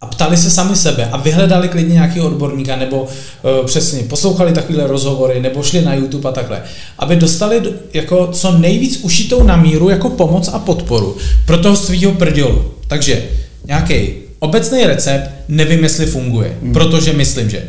a 0.00 0.06
ptali 0.06 0.36
se 0.36 0.50
sami 0.50 0.76
sebe 0.76 1.08
a 1.12 1.16
vyhledali 1.16 1.68
klidně 1.68 1.94
nějakého 1.94 2.26
odborníka 2.26 2.76
nebo 2.76 3.02
uh, 3.02 3.66
přesně 3.66 4.02
poslouchali 4.02 4.52
takovéhle 4.52 4.86
rozhovory 4.86 5.40
nebo 5.40 5.62
šli 5.62 5.82
na 5.82 5.94
YouTube 5.94 6.28
a 6.28 6.32
takhle, 6.32 6.62
aby 6.98 7.16
dostali 7.16 7.62
jako 7.94 8.28
co 8.32 8.58
nejvíc 8.58 9.00
ušitou 9.02 9.42
na 9.42 9.56
míru 9.56 9.88
jako 9.88 10.10
pomoc 10.10 10.48
a 10.48 10.58
podporu 10.58 11.16
pro 11.46 11.58
toho 11.58 11.76
svého 11.76 12.12
prdělu. 12.12 12.74
Takže 12.88 13.24
nějaký 13.66 14.08
obecný 14.38 14.84
recept 14.84 15.30
nevím, 15.48 15.82
jestli 15.82 16.06
funguje, 16.06 16.56
hmm. 16.62 16.72
protože 16.72 17.12
myslím, 17.12 17.50
že 17.50 17.62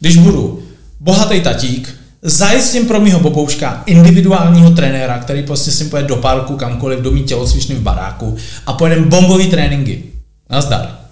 když 0.00 0.16
budu 0.16 0.62
bohatý 1.00 1.40
tatík, 1.40 1.94
zajistím 2.26 2.86
pro 2.86 3.00
mýho 3.00 3.20
bobouška 3.20 3.82
individuálního 3.86 4.70
trenéra, 4.70 5.18
který 5.18 5.42
prostě 5.42 5.70
si 5.70 5.84
pojede 5.84 6.08
do 6.08 6.16
parku, 6.16 6.56
kamkoliv, 6.56 7.00
do 7.00 7.10
mý 7.10 7.22
tělocvičny 7.22 7.74
v 7.74 7.80
baráku 7.80 8.36
a 8.66 8.72
pojedeme 8.72 9.06
bombový 9.06 9.46
tréninky. 9.46 10.02
Nazdar 10.50 11.06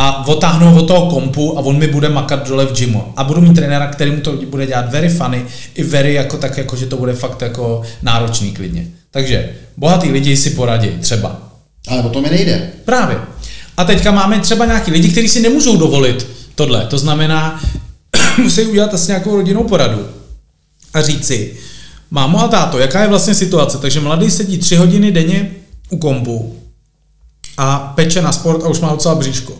a 0.00 0.26
otáhnu 0.26 0.78
od 0.78 0.86
toho 0.86 1.10
kompu 1.10 1.58
a 1.58 1.60
on 1.60 1.78
mi 1.78 1.86
bude 1.86 2.08
makat 2.08 2.48
dole 2.48 2.66
v 2.66 2.72
gymu. 2.72 3.04
A 3.16 3.24
budu 3.24 3.40
mít 3.40 3.54
trenéra, 3.54 3.86
který 3.86 4.10
mu 4.10 4.20
to 4.20 4.32
bude 4.32 4.66
dělat 4.66 4.92
very 4.92 5.08
funny, 5.08 5.44
i 5.74 5.84
very 5.84 6.14
jako 6.14 6.36
tak, 6.36 6.58
jako, 6.58 6.76
že 6.76 6.86
to 6.86 6.96
bude 6.96 7.12
fakt 7.12 7.42
jako 7.42 7.82
náročný 8.02 8.52
klidně. 8.52 8.86
Takže 9.10 9.50
bohatý 9.76 10.10
lidi 10.10 10.36
si 10.36 10.50
poradí 10.50 10.88
třeba. 11.00 11.42
Ale 11.88 12.02
o 12.02 12.08
to 12.08 12.20
mi 12.20 12.30
nejde. 12.30 12.70
Právě. 12.84 13.18
A 13.76 13.84
teďka 13.84 14.10
máme 14.10 14.40
třeba 14.40 14.66
nějaký 14.66 14.90
lidi, 14.90 15.08
kteří 15.08 15.28
si 15.28 15.40
nemůžou 15.40 15.76
dovolit 15.76 16.26
tohle. 16.54 16.86
To 16.86 16.98
znamená, 16.98 17.60
musí 18.42 18.62
udělat 18.62 18.94
asi 18.94 19.10
nějakou 19.10 19.36
rodinnou 19.36 19.64
poradu 19.64 20.08
a 20.94 21.02
říct 21.02 21.26
si, 21.26 21.56
mámo 22.10 22.40
a 22.40 22.48
táto, 22.48 22.78
jaká 22.78 23.02
je 23.02 23.08
vlastně 23.08 23.34
situace? 23.34 23.78
Takže 23.78 24.00
mladý 24.00 24.30
sedí 24.30 24.58
tři 24.58 24.76
hodiny 24.76 25.12
denně 25.12 25.50
u 25.90 25.98
kompu 25.98 26.62
a 27.56 27.78
peče 27.78 28.22
na 28.22 28.32
sport 28.32 28.64
a 28.64 28.68
už 28.68 28.80
má 28.80 28.92
docela 28.92 29.14
bříško 29.14 29.58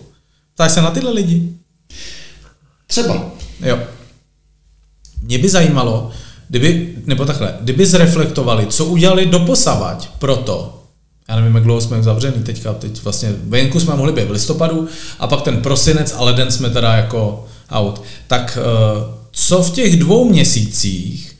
Ptáš 0.54 0.72
se 0.72 0.82
na 0.82 0.90
tyhle 0.90 1.10
lidi? 1.12 1.52
Třeba. 2.86 3.30
Jo. 3.60 3.78
Mě 5.22 5.38
by 5.38 5.48
zajímalo, 5.48 6.10
kdyby, 6.48 6.94
nebo 7.06 7.24
takhle, 7.24 7.54
kdyby 7.60 7.86
zreflektovali, 7.86 8.66
co 8.66 8.84
udělali 8.84 9.26
doposavať 9.26 10.08
pro 10.18 10.36
to, 10.36 10.82
já 11.28 11.36
nevím, 11.36 11.54
jak 11.54 11.64
dlouho 11.64 11.80
jsme 11.80 12.02
zavřený 12.02 12.42
teďka, 12.42 12.72
teď 12.72 13.02
vlastně 13.02 13.34
venku 13.42 13.80
jsme 13.80 13.96
mohli 13.96 14.12
být 14.12 14.28
v 14.28 14.30
listopadu 14.30 14.88
a 15.18 15.26
pak 15.26 15.42
ten 15.42 15.62
prosinec 15.62 16.14
a 16.16 16.24
leden 16.24 16.50
jsme 16.50 16.70
teda 16.70 16.94
jako 16.94 17.46
out. 17.70 18.02
Tak 18.26 18.58
eh, 18.60 19.17
co 19.46 19.62
v 19.62 19.70
těch 19.70 19.96
dvou 19.96 20.30
měsících 20.30 21.32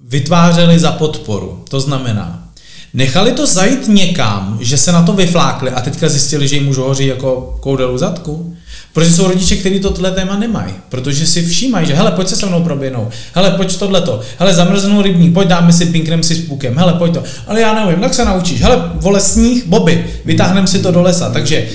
vytvářeli 0.00 0.78
za 0.78 0.92
podporu? 0.92 1.64
To 1.68 1.80
znamená, 1.80 2.48
nechali 2.94 3.32
to 3.32 3.46
zajít 3.46 3.88
někam, 3.88 4.58
že 4.60 4.76
se 4.76 4.92
na 4.92 5.02
to 5.02 5.12
vyflákli 5.12 5.70
a 5.70 5.80
teďka 5.80 6.08
zjistili, 6.08 6.48
že 6.48 6.56
jim 6.56 6.68
už 6.68 6.76
hoří 6.76 7.06
jako 7.06 7.58
koudelu 7.60 7.98
zadku? 7.98 8.56
Protože 8.92 9.12
jsou 9.12 9.28
rodiče, 9.28 9.56
kteří 9.56 9.80
tohle 9.80 10.10
téma 10.10 10.38
nemají, 10.38 10.74
protože 10.88 11.26
si 11.26 11.46
všímají, 11.46 11.86
že 11.86 11.94
hele, 11.94 12.10
pojď 12.10 12.28
se 12.28 12.36
se 12.36 12.46
mnou 12.46 12.64
proběhnout, 12.64 13.08
hele, 13.34 13.50
pojď 13.50 13.76
tohleto, 13.76 14.20
hele, 14.38 14.54
zamrznou 14.54 15.02
rybník, 15.02 15.34
pojď 15.34 15.48
dáme 15.48 15.72
si 15.72 15.86
pinknem 15.86 16.22
si 16.22 16.34
s 16.34 16.48
pukem, 16.48 16.78
hele, 16.78 16.92
pojď 16.92 17.14
to, 17.14 17.22
ale 17.46 17.60
já 17.60 17.74
nevím, 17.74 18.00
tak 18.00 18.14
se 18.14 18.24
naučíš, 18.24 18.60
hele, 18.60 18.92
vole 18.94 19.20
sníh, 19.20 19.66
boby, 19.66 20.06
vytáhneme 20.24 20.66
si 20.66 20.78
to 20.78 20.90
do 20.90 21.02
lesa, 21.02 21.30
takže 21.30 21.68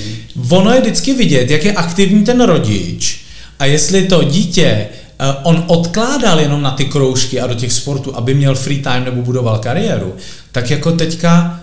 ono 0.48 0.72
je 0.72 0.80
vždycky 0.80 1.14
vidět, 1.14 1.50
jak 1.50 1.64
je 1.64 1.72
aktivní 1.72 2.24
ten 2.24 2.40
rodič 2.40 3.20
a 3.58 3.64
jestli 3.64 4.02
to 4.02 4.24
dítě 4.24 4.88
on 5.42 5.64
odkládal 5.66 6.40
jenom 6.40 6.62
na 6.62 6.70
ty 6.70 6.84
kroužky 6.84 7.40
a 7.40 7.46
do 7.46 7.54
těch 7.54 7.72
sportů, 7.72 8.16
aby 8.16 8.34
měl 8.34 8.54
free 8.54 8.82
time 8.82 9.04
nebo 9.04 9.22
budoval 9.22 9.58
kariéru, 9.58 10.14
tak 10.52 10.70
jako 10.70 10.92
teďka 10.92 11.60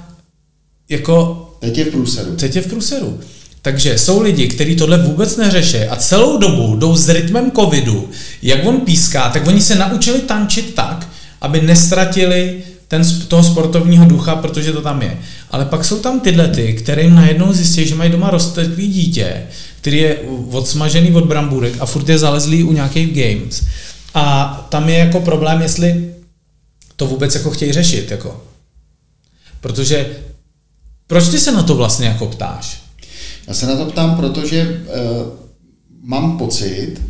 jako... 0.89 1.43
Teď 1.59 1.77
je 1.77 1.85
v 1.85 1.91
průseru. 1.91 2.35
Teď 2.35 2.55
je 2.55 2.61
v 2.61 2.67
průseru. 2.67 3.19
Takže 3.61 3.97
jsou 3.97 4.21
lidi, 4.21 4.47
kteří 4.47 4.75
tohle 4.75 4.97
vůbec 4.97 5.37
neřeší 5.37 5.77
a 5.77 5.95
celou 5.95 6.37
dobu 6.37 6.75
jdou 6.75 6.95
s 6.95 7.09
rytmem 7.09 7.51
covidu, 7.51 8.09
jak 8.41 8.65
on 8.65 8.81
píská, 8.81 9.29
tak 9.29 9.47
oni 9.47 9.61
se 9.61 9.75
naučili 9.75 10.19
tančit 10.19 10.75
tak, 10.75 11.07
aby 11.41 11.61
nestratili 11.61 12.63
ten, 12.87 13.03
toho 13.27 13.43
sportovního 13.43 14.05
ducha, 14.05 14.35
protože 14.35 14.71
to 14.71 14.81
tam 14.81 15.01
je. 15.01 15.17
Ale 15.51 15.65
pak 15.65 15.85
jsou 15.85 15.99
tam 15.99 16.19
tyhle 16.19 16.47
ty, 16.47 16.73
které 16.73 17.01
jim 17.01 17.15
najednou 17.15 17.53
zjistí, 17.53 17.87
že 17.87 17.95
mají 17.95 18.11
doma 18.11 18.29
rozteklý 18.29 18.87
dítě, 18.87 19.43
který 19.88 19.98
je 19.98 20.17
odsmažený 20.51 21.12
od 21.12 21.25
brambůrek 21.25 21.74
a 21.79 21.86
furt 21.86 22.10
je 22.10 22.17
zalezlý 22.17 22.63
u 22.63 22.72
nějakých 22.72 23.13
games. 23.15 23.63
A 24.13 24.67
tam 24.70 24.89
je 24.89 24.98
jako 24.98 25.20
problém, 25.20 25.62
jestli 25.62 26.13
to 26.96 27.08
vůbec 27.08 27.36
jako 27.36 27.51
chtějí 27.51 27.72
řešit. 27.72 28.12
Jako. 28.12 28.44
Protože 29.62 30.17
proč 31.08 31.29
ty 31.29 31.39
se 31.39 31.51
na 31.51 31.63
to 31.63 31.75
vlastně 31.75 32.08
jako 32.08 32.25
ptáš? 32.25 32.82
Já 33.48 33.53
se 33.53 33.65
na 33.65 33.75
to 33.75 33.86
ptám, 33.86 34.17
protože 34.17 34.58
e, 34.60 34.84
mám 36.01 36.38
pocit 36.38 37.01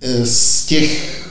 e, 0.00 0.26
z 0.26 0.66
těch 0.66 1.22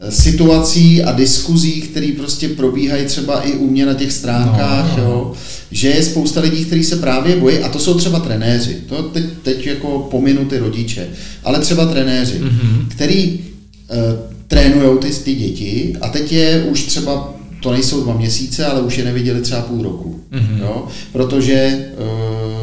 eh, 0.00 0.12
situací 0.12 1.02
a 1.02 1.12
diskuzí, 1.12 1.80
které 1.80 2.12
prostě 2.16 2.48
probíhají 2.48 3.06
třeba 3.06 3.40
i 3.40 3.52
u 3.52 3.70
mě 3.70 3.86
na 3.86 3.94
těch 3.94 4.12
stránkách, 4.12 4.96
no, 4.96 5.04
no. 5.04 5.10
Jo, 5.10 5.34
že 5.74 5.88
je 5.88 6.02
spousta 6.02 6.40
lidí, 6.40 6.64
kteří 6.64 6.84
se 6.84 6.96
právě 6.96 7.36
bojí, 7.36 7.58
a 7.58 7.68
to 7.68 7.78
jsou 7.78 7.94
třeba 7.94 8.20
trenéři, 8.20 8.76
to 8.88 9.02
teď, 9.02 9.24
teď 9.42 9.66
jako 9.66 10.08
pominu 10.10 10.44
ty 10.44 10.58
rodiče, 10.58 11.08
ale 11.44 11.58
třeba 11.58 11.86
trenéři, 11.86 12.40
mm-hmm. 12.40 12.88
který 12.88 13.22
e, 13.22 13.40
trénují 14.48 14.98
ty, 14.98 15.10
ty 15.10 15.34
děti 15.34 15.96
a 16.00 16.08
teď 16.08 16.32
je 16.32 16.62
už 16.62 16.82
třeba 16.82 17.34
to 17.62 17.72
nejsou 17.72 18.02
dva 18.02 18.16
měsíce, 18.16 18.66
ale 18.66 18.82
už 18.82 18.98
je 18.98 19.04
neviděli 19.04 19.40
třeba 19.40 19.62
půl 19.62 19.82
roku. 19.82 20.20
Mm-hmm. 20.32 20.58
Jo? 20.60 20.86
Protože, 21.12 21.88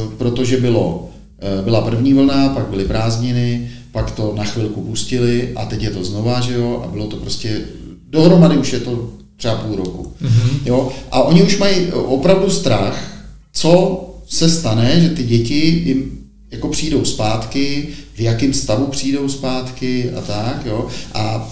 uh, 0.02 0.12
protože 0.18 0.58
bylo, 0.58 1.10
uh, 1.58 1.64
byla 1.64 1.82
první 1.82 2.14
vlna, 2.14 2.50
pak 2.50 2.68
byly 2.68 2.86
prázdniny, 2.86 3.72
pak 3.92 4.12
to 4.12 4.34
na 4.38 4.44
chvilku 4.44 4.82
pustili 4.82 5.52
a 5.56 5.66
teď 5.66 5.84
je 5.84 5.90
to 5.90 6.04
znova, 6.04 6.42
že 6.42 6.54
jo, 6.54 6.84
a 6.86 6.92
bylo 6.92 7.08
to 7.08 7.18
prostě, 7.18 7.62
dohromady 8.10 8.58
už 8.58 8.74
je 8.74 8.80
to 8.80 9.10
třeba 9.42 9.56
půl 9.56 9.76
roku. 9.76 10.14
Mm-hmm. 10.22 10.60
Jo? 10.66 10.92
A 11.12 11.22
oni 11.24 11.44
už 11.44 11.58
mají 11.58 11.92
opravdu 11.92 12.50
strach, 12.50 13.26
co 13.54 14.02
se 14.28 14.50
stane, 14.50 15.02
že 15.02 15.10
ty 15.10 15.24
děti 15.24 15.82
jim 15.86 16.20
jako 16.52 16.68
přijdou 16.68 17.06
zpátky, 17.06 17.88
v 18.14 18.20
jakém 18.20 18.54
stavu 18.54 18.86
přijdou 18.86 19.30
zpátky 19.30 20.12
a 20.12 20.22
tak, 20.22 20.66
jo. 20.66 20.88
A 21.14 21.50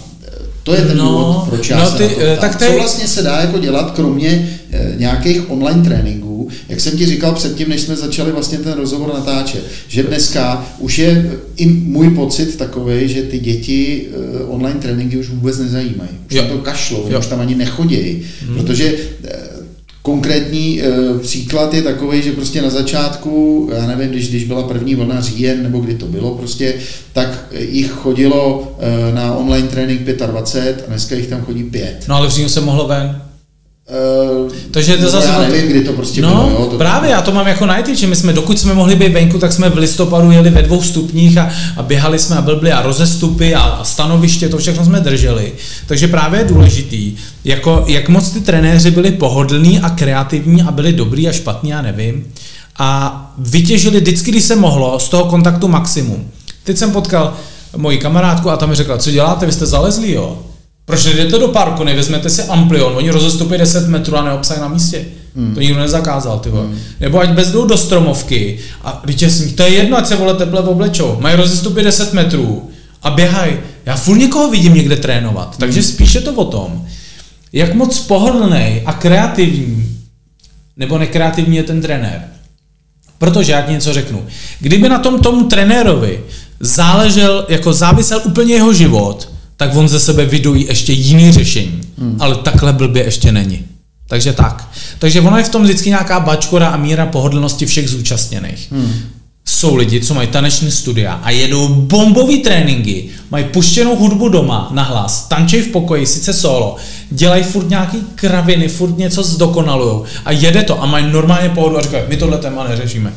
to 0.62 0.74
je 0.74 0.82
ten 0.82 0.96
no, 0.96 1.04
důvod, 1.04 1.44
proč 1.48 1.70
já 1.70 1.78
no, 1.78 1.90
se 1.90 1.96
ty, 1.96 2.02
na 2.02 2.08
to 2.10 2.20
eh, 2.20 2.36
tak 2.36 2.56
tady... 2.56 2.72
Co 2.72 2.78
vlastně 2.78 3.08
se 3.08 3.22
dá 3.22 3.40
jako 3.40 3.58
dělat, 3.58 3.90
kromě 3.90 4.60
e, 4.72 4.94
nějakých 4.96 5.50
online 5.50 5.84
tréninků, 5.84 6.48
jak 6.68 6.80
jsem 6.80 6.98
ti 6.98 7.06
říkal 7.06 7.34
předtím, 7.34 7.68
než 7.68 7.80
jsme 7.80 7.96
začali 7.96 8.32
vlastně 8.32 8.58
ten 8.58 8.72
rozhovor 8.72 9.14
natáčet, 9.14 9.64
že 9.88 10.02
dneska 10.02 10.66
už 10.78 10.98
je 10.98 11.32
i 11.56 11.66
můj 11.66 12.10
pocit 12.10 12.56
takový, 12.56 13.08
že 13.08 13.22
ty 13.22 13.38
děti 13.38 14.06
e, 14.40 14.44
online 14.44 14.80
tréninky 14.80 15.16
už 15.16 15.28
vůbec 15.28 15.58
nezajímají. 15.58 16.10
Už 16.30 16.36
jo. 16.36 16.44
to 16.48 16.58
kašlou, 16.58 17.06
jo. 17.08 17.18
už 17.18 17.26
tam 17.26 17.40
ani 17.40 17.54
nechodí, 17.54 18.22
hmm. 18.46 18.56
protože 18.56 18.94
e, 19.24 19.49
Konkrétní 20.02 20.82
e, 20.82 21.18
příklad 21.18 21.74
je 21.74 21.82
takový, 21.82 22.22
že 22.22 22.32
prostě 22.32 22.62
na 22.62 22.70
začátku, 22.70 23.68
já 23.74 23.86
nevím, 23.86 24.08
když, 24.08 24.28
když 24.28 24.44
byla 24.44 24.62
první 24.62 24.94
vlna 24.94 25.20
říjen, 25.20 25.62
nebo 25.62 25.78
kdy 25.78 25.94
to 25.94 26.06
bylo 26.06 26.34
prostě, 26.34 26.74
tak 27.12 27.46
jich 27.58 27.90
chodilo 27.90 28.72
e, 28.78 29.14
na 29.14 29.34
online 29.34 29.68
trénink 29.68 30.00
25 30.00 30.84
a 30.84 30.88
dneska 30.88 31.14
jich 31.14 31.26
tam 31.26 31.42
chodí 31.42 31.64
5. 31.64 32.04
No 32.08 32.16
ale 32.16 32.28
v 32.28 32.30
říjnu 32.30 32.48
se 32.48 32.60
mohlo 32.60 32.86
ven. 32.88 33.29
Uh, 33.90 34.52
Takže 34.70 34.96
to 34.96 35.10
zase... 35.10 35.28
Já 35.28 35.38
nevím, 35.38 35.70
kdy 35.70 35.84
to 35.84 35.92
prostě 35.92 36.22
no, 36.22 36.28
bylo. 36.28 36.50
Jo, 36.50 36.66
to 36.70 36.76
právě, 36.76 37.10
já 37.10 37.22
to 37.22 37.32
mám 37.32 37.46
jako 37.46 37.66
najít, 37.66 37.98
že 37.98 38.06
my 38.06 38.16
jsme, 38.16 38.32
dokud 38.32 38.58
jsme 38.58 38.74
mohli 38.74 38.96
být 38.96 39.12
venku, 39.12 39.38
tak 39.38 39.52
jsme 39.52 39.70
v 39.70 39.78
listopadu 39.78 40.30
jeli 40.30 40.50
ve 40.50 40.62
dvou 40.62 40.82
stupních 40.82 41.38
a, 41.38 41.50
a 41.76 41.82
běhali 41.82 42.18
jsme 42.18 42.36
a 42.36 42.42
blbli 42.42 42.72
a 42.72 42.82
rozestupy 42.82 43.54
a, 43.54 43.60
a 43.60 43.84
stanoviště, 43.84 44.48
to 44.48 44.58
všechno 44.58 44.84
jsme 44.84 45.00
drželi. 45.00 45.52
Takže 45.86 46.08
právě 46.08 46.40
je 46.40 46.44
důležitý, 46.44 47.16
jako, 47.44 47.84
jak 47.86 48.08
moc 48.08 48.30
ty 48.30 48.40
trenéři 48.40 48.90
byli 48.90 49.10
pohodlní 49.10 49.80
a 49.80 49.90
kreativní 49.90 50.62
a 50.62 50.70
byli 50.70 50.92
dobrý 50.92 51.28
a 51.28 51.32
špatní, 51.32 51.70
já 51.70 51.82
nevím. 51.82 52.26
A 52.78 53.32
vytěžili 53.38 54.00
vždycky, 54.00 54.30
když 54.30 54.44
se 54.44 54.56
mohlo, 54.56 54.98
z 54.98 55.08
toho 55.08 55.24
kontaktu 55.24 55.68
maximum. 55.68 56.30
Teď 56.64 56.78
jsem 56.78 56.90
potkal 56.90 57.34
moji 57.76 57.98
kamarádku 57.98 58.50
a 58.50 58.56
tam 58.56 58.68
mi 58.68 58.74
řekla, 58.74 58.98
co 58.98 59.10
děláte, 59.10 59.46
vy 59.46 59.52
jste 59.52 59.66
zalezli, 59.66 60.12
jo? 60.12 60.38
Proč 60.90 61.04
nejdete 61.04 61.38
do 61.38 61.48
parku, 61.48 61.84
nevezmete 61.84 62.30
si 62.30 62.42
amplion, 62.42 62.92
oni 62.96 63.10
rozestupí 63.10 63.58
10 63.58 63.88
metrů 63.88 64.16
a 64.16 64.24
neobsají 64.24 64.60
na 64.60 64.68
místě. 64.68 65.04
Hmm. 65.36 65.54
To 65.54 65.60
nikdo 65.60 65.80
nezakázal, 65.80 66.38
ty 66.38 66.50
hmm. 66.50 66.78
Nebo 67.00 67.20
ať 67.20 67.30
bez 67.30 67.50
do 67.50 67.76
stromovky 67.76 68.58
a 68.84 69.02
sníh, 69.28 69.52
to 69.52 69.62
je 69.62 69.68
jedno, 69.68 69.96
ať 69.96 70.06
se 70.06 70.16
vole 70.16 70.34
teple 70.34 70.60
oblečou. 70.60 71.16
Mají 71.20 71.36
rozestupy 71.36 71.82
10 71.82 72.12
metrů 72.12 72.70
a 73.02 73.10
běhají. 73.10 73.52
Já 73.86 73.96
furt 73.96 74.18
někoho 74.18 74.50
vidím 74.50 74.74
někde 74.74 74.96
trénovat, 74.96 75.48
hmm. 75.48 75.56
takže 75.58 75.82
spíše 75.82 76.20
to 76.20 76.32
o 76.32 76.44
tom, 76.44 76.86
jak 77.52 77.74
moc 77.74 78.00
pohodlný 78.00 78.82
a 78.86 78.92
kreativní 78.92 79.96
nebo 80.76 80.98
nekreativní 80.98 81.56
je 81.56 81.62
ten 81.62 81.80
trenér. 81.80 82.22
Protože 83.18 83.52
já 83.52 83.62
ti 83.62 83.72
něco 83.72 83.92
řeknu. 83.92 84.26
Kdyby 84.60 84.88
na 84.88 84.98
tom 84.98 85.20
tomu 85.20 85.44
trenérovi 85.44 86.20
záležel, 86.60 87.46
jako 87.48 87.72
závisel 87.72 88.20
úplně 88.24 88.54
jeho 88.54 88.72
život, 88.72 89.28
tak 89.60 89.76
on 89.76 89.88
ze 89.88 90.00
sebe 90.00 90.24
vydují 90.24 90.66
ještě 90.68 90.92
jiný 90.92 91.32
řešení. 91.32 91.80
Hmm. 91.98 92.16
Ale 92.20 92.36
takhle 92.36 92.72
blbě 92.72 93.04
ještě 93.04 93.32
není. 93.32 93.64
Takže 94.08 94.32
tak. 94.32 94.68
Takže 94.98 95.20
ono 95.20 95.36
je 95.36 95.44
v 95.44 95.48
tom 95.48 95.62
vždycky 95.62 95.88
nějaká 95.88 96.20
bačkora 96.20 96.68
a 96.68 96.76
míra 96.76 97.06
pohodlnosti 97.06 97.66
všech 97.66 97.88
zúčastněných. 97.88 98.68
Hmm. 98.72 98.92
jsou 99.44 99.76
lidi, 99.76 100.00
co 100.00 100.14
mají 100.14 100.28
taneční 100.28 100.70
studia 100.70 101.12
a 101.12 101.30
jedou 101.30 101.68
bombový 101.68 102.38
tréninky, 102.38 103.08
mají 103.30 103.44
puštěnou 103.44 103.96
hudbu 103.96 104.28
doma 104.28 104.68
na 104.72 104.82
hlas, 104.82 105.28
tančí 105.28 105.60
v 105.60 105.68
pokoji, 105.68 106.06
sice 106.06 106.32
solo, 106.32 106.76
dělají 107.10 107.42
furt 107.42 107.68
nějaký 107.68 107.98
kraviny, 108.14 108.68
furt 108.68 108.98
něco 108.98 109.22
zdokonalujou 109.22 110.04
a 110.24 110.32
jede 110.32 110.62
to 110.62 110.82
a 110.82 110.86
mají 110.86 111.12
normálně 111.12 111.48
pohodu 111.48 111.78
a 111.78 111.82
říkají, 111.82 112.04
my 112.08 112.16
tohle 112.16 112.38
téma 112.38 112.68
neřešíme. 112.68 113.12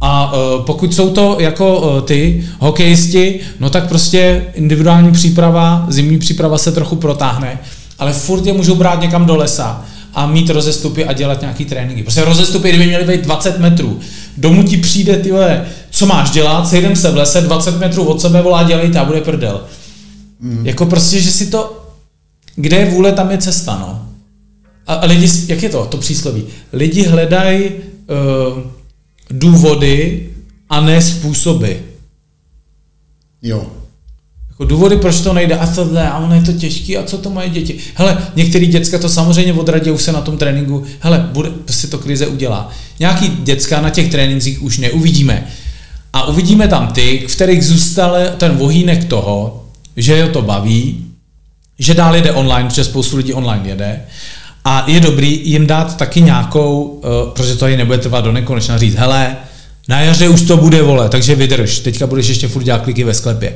A 0.00 0.32
uh, 0.32 0.64
pokud 0.64 0.94
jsou 0.94 1.10
to 1.10 1.36
jako 1.40 1.80
uh, 1.80 2.00
ty 2.00 2.44
hokejisti, 2.58 3.40
no 3.60 3.70
tak 3.70 3.88
prostě 3.88 4.44
individuální 4.54 5.12
příprava, 5.12 5.86
zimní 5.88 6.18
příprava 6.18 6.58
se 6.58 6.72
trochu 6.72 6.96
protáhne, 6.96 7.58
ale 7.98 8.12
furt 8.12 8.46
je 8.46 8.52
můžou 8.52 8.74
brát 8.74 9.00
někam 9.00 9.26
do 9.26 9.36
lesa 9.36 9.84
a 10.14 10.26
mít 10.26 10.50
rozestupy 10.50 11.04
a 11.04 11.12
dělat 11.12 11.40
nějaký 11.40 11.64
tréninky. 11.64 12.02
Prostě 12.02 12.24
rozestupy, 12.24 12.68
kdyby 12.68 12.86
měly 12.86 13.04
být 13.04 13.20
20 13.20 13.58
metrů, 13.58 14.00
domů 14.36 14.62
ti 14.62 14.76
přijde, 14.76 15.16
ty 15.16 15.32
co 15.90 16.06
máš 16.06 16.30
dělat, 16.30 16.68
sejdem 16.68 16.96
se 16.96 17.10
v 17.10 17.16
lese, 17.16 17.40
20 17.40 17.78
metrů 17.78 18.04
od 18.04 18.20
sebe 18.20 18.42
volá, 18.42 18.62
dělej, 18.62 18.98
a 18.98 19.04
bude 19.04 19.20
prdel. 19.20 19.60
Mm. 20.40 20.66
Jako 20.66 20.86
prostě, 20.86 21.20
že 21.20 21.30
si 21.30 21.46
to, 21.46 21.86
kde 22.56 22.76
je 22.76 22.90
vůle, 22.90 23.12
tam 23.12 23.30
je 23.30 23.38
cesta, 23.38 23.78
no. 23.80 24.08
A, 24.86 24.94
a 24.94 25.06
lidi, 25.06 25.28
jak 25.46 25.62
je 25.62 25.68
to, 25.68 25.86
to 25.86 25.96
přísloví? 25.96 26.44
Lidi 26.72 27.02
hledají 27.02 27.64
uh, 27.64 28.62
důvody 29.30 30.28
a 30.70 30.80
ne 30.80 31.02
způsoby. 31.02 31.72
Jo. 33.42 33.66
Jako 34.48 34.64
důvody, 34.64 34.96
proč 34.96 35.20
to 35.20 35.32
nejde 35.32 35.58
a 35.58 35.66
tohle, 35.66 36.10
a 36.10 36.18
ono 36.18 36.34
je 36.34 36.42
to 36.42 36.52
těžký 36.52 36.96
a 36.96 37.02
co 37.02 37.18
to 37.18 37.30
mají 37.30 37.50
děti. 37.50 37.78
Hele, 37.94 38.18
některý 38.36 38.66
děcka 38.66 38.98
to 38.98 39.08
samozřejmě 39.08 39.52
odradí 39.52 39.90
už 39.90 40.02
se 40.02 40.12
na 40.12 40.20
tom 40.20 40.38
tréninku, 40.38 40.84
hele, 41.00 41.28
bude, 41.32 41.50
prostě 41.50 41.86
to 41.86 41.98
krize 41.98 42.26
udělá. 42.26 42.70
Nějaký 42.98 43.28
děcka 43.28 43.80
na 43.80 43.90
těch 43.90 44.10
trénincích 44.10 44.62
už 44.62 44.78
neuvidíme. 44.78 45.46
A 46.12 46.26
uvidíme 46.26 46.68
tam 46.68 46.88
ty, 46.88 47.24
v 47.28 47.34
kterých 47.34 47.64
zůstal 47.64 48.16
ten 48.36 48.56
vohýnek 48.56 49.04
toho, 49.04 49.64
že 49.96 50.12
je 50.12 50.28
to 50.28 50.42
baví, 50.42 51.06
že 51.78 51.94
dál 51.94 52.16
jede 52.16 52.32
online, 52.32 52.68
protože 52.68 52.84
spoustu 52.84 53.16
lidí 53.16 53.32
online 53.32 53.68
jede. 53.68 54.02
A 54.68 54.84
je 54.86 55.00
dobrý 55.00 55.40
jim 55.50 55.66
dát 55.66 55.96
taky 55.96 56.22
nějakou, 56.22 56.82
uh, 56.82 57.32
protože 57.32 57.52
to 57.52 57.60
tady 57.60 57.76
nebude 57.76 57.98
trvat 57.98 58.24
do 58.24 58.32
nekonečna, 58.32 58.78
říct, 58.78 58.94
hele, 58.94 59.36
na 59.88 60.00
jaře 60.00 60.28
už 60.28 60.42
to 60.42 60.56
bude, 60.56 60.82
vole, 60.82 61.08
takže 61.08 61.34
vydrž, 61.34 61.78
teďka 61.78 62.06
budeš 62.06 62.28
ještě 62.28 62.48
furt 62.48 62.62
dělat 62.62 62.82
kliky 62.82 63.04
ve 63.04 63.14
sklepě 63.14 63.54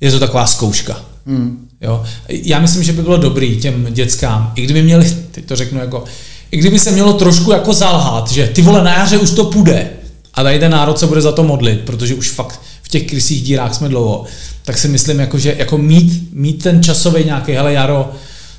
je 0.00 0.10
to 0.10 0.18
taková 0.18 0.46
zkouška. 0.46 1.00
Hmm. 1.26 1.68
Jo? 1.80 2.02
Já 2.28 2.60
myslím, 2.60 2.82
že 2.82 2.92
by 2.92 3.02
bylo 3.02 3.16
dobrý 3.16 3.56
těm 3.56 3.86
dětskám, 3.90 4.52
i 4.56 4.62
kdyby 4.62 4.82
měli, 4.82 5.16
teď 5.30 5.44
to 5.44 5.56
řeknu 5.56 5.80
jako, 5.80 6.04
i 6.50 6.56
kdyby 6.56 6.78
se 6.78 6.90
mělo 6.90 7.12
trošku 7.12 7.52
jako 7.52 7.72
zalhat, 7.72 8.30
že 8.30 8.46
ty 8.46 8.62
vole 8.62 8.84
na 8.84 8.98
jaře 8.98 9.18
už 9.18 9.30
to 9.30 9.44
půjde 9.44 9.90
a 10.34 10.42
tady 10.42 10.58
ten 10.58 10.72
národ 10.72 10.98
se 10.98 11.06
bude 11.06 11.20
za 11.20 11.32
to 11.32 11.42
modlit, 11.42 11.80
protože 11.80 12.14
už 12.14 12.30
fakt 12.30 12.60
v 12.82 12.88
těch 12.88 13.06
krysích 13.06 13.42
dírách 13.42 13.74
jsme 13.74 13.88
dlouho, 13.88 14.24
tak 14.64 14.78
si 14.78 14.88
myslím, 14.88 15.20
jako, 15.20 15.38
že 15.38 15.54
jako 15.58 15.78
mít, 15.78 16.28
mít 16.32 16.62
ten 16.62 16.82
časový 16.82 17.24
nějaký, 17.24 17.52
hele 17.52 17.72
jaro, 17.72 18.10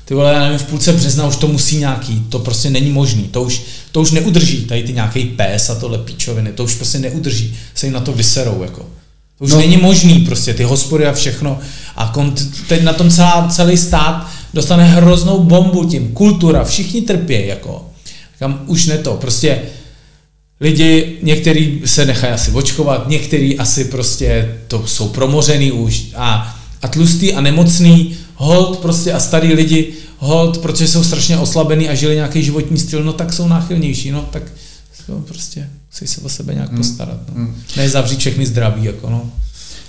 ty 0.04 0.14
vole, 0.14 0.32
já 0.32 0.42
nevím, 0.42 0.58
v 0.58 0.62
půlce 0.64 0.92
března 0.92 1.26
už 1.26 1.36
to 1.36 1.48
musí 1.48 1.76
nějaký, 1.76 2.26
to 2.28 2.38
prostě 2.38 2.70
není 2.70 2.90
možný, 2.90 3.22
to 3.22 3.42
už, 3.42 3.62
to 3.92 4.00
už 4.00 4.10
neudrží, 4.10 4.64
tady 4.64 4.82
ty 4.82 4.92
nějaký 4.92 5.24
pes 5.24 5.70
a 5.70 5.74
tohle 5.74 5.98
píčoviny, 5.98 6.52
to 6.52 6.64
už 6.64 6.74
prostě 6.74 6.98
neudrží, 6.98 7.56
se 7.74 7.86
jim 7.86 7.92
na 7.92 8.00
to 8.00 8.12
vyserou, 8.12 8.62
jako. 8.62 8.86
To 9.38 9.44
už 9.44 9.50
no. 9.50 9.58
není 9.58 9.76
možný 9.76 10.18
prostě, 10.18 10.54
ty 10.54 10.62
hospody 10.62 11.06
a 11.06 11.12
všechno. 11.12 11.58
A 11.96 12.12
kont- 12.14 12.50
teď 12.68 12.82
na 12.82 12.92
tom 12.92 13.10
celá, 13.10 13.48
celý 13.48 13.76
stát 13.76 14.26
dostane 14.54 14.84
hroznou 14.84 15.42
bombu 15.42 15.84
tím. 15.84 16.12
Kultura, 16.12 16.64
všichni 16.64 17.02
trpí, 17.02 17.46
jako. 17.46 17.86
Kam 18.38 18.60
už 18.66 18.86
ne 18.86 18.98
to, 18.98 19.14
prostě 19.14 19.62
lidi, 20.60 21.18
některý 21.22 21.80
se 21.84 22.06
nechají 22.06 22.32
asi 22.32 22.50
očkovat, 22.50 23.08
některý 23.08 23.58
asi 23.58 23.84
prostě 23.84 24.58
to 24.68 24.86
jsou 24.86 25.08
promořený 25.08 25.72
už 25.72 26.02
a, 26.16 26.56
a 26.82 26.88
tlustý 26.88 27.34
a 27.34 27.40
nemocný, 27.40 28.16
hold 28.42 28.78
prostě 28.78 29.12
a 29.12 29.20
starý 29.20 29.54
lidi, 29.54 29.94
hold, 30.18 30.58
protože 30.58 30.88
jsou 30.88 31.04
strašně 31.04 31.38
oslabený 31.38 31.88
a 31.88 31.94
žili 31.94 32.14
nějaký 32.14 32.42
životní 32.42 32.78
styl, 32.78 33.04
no 33.04 33.12
tak 33.12 33.32
jsou 33.32 33.48
náchylnější, 33.48 34.10
no 34.10 34.28
tak 34.32 34.42
to 35.06 35.12
prostě 35.12 35.70
musí 35.90 36.06
se 36.06 36.20
o 36.20 36.28
sebe 36.28 36.54
nějak 36.54 36.68
hmm. 36.68 36.78
postarat. 36.78 37.20
No. 37.28 37.34
Hmm. 37.34 37.54
Ne 37.76 37.88
zavřít 37.88 38.18
všechny 38.18 38.46
zdraví, 38.46 38.84
jako 38.84 39.10
no. 39.10 39.30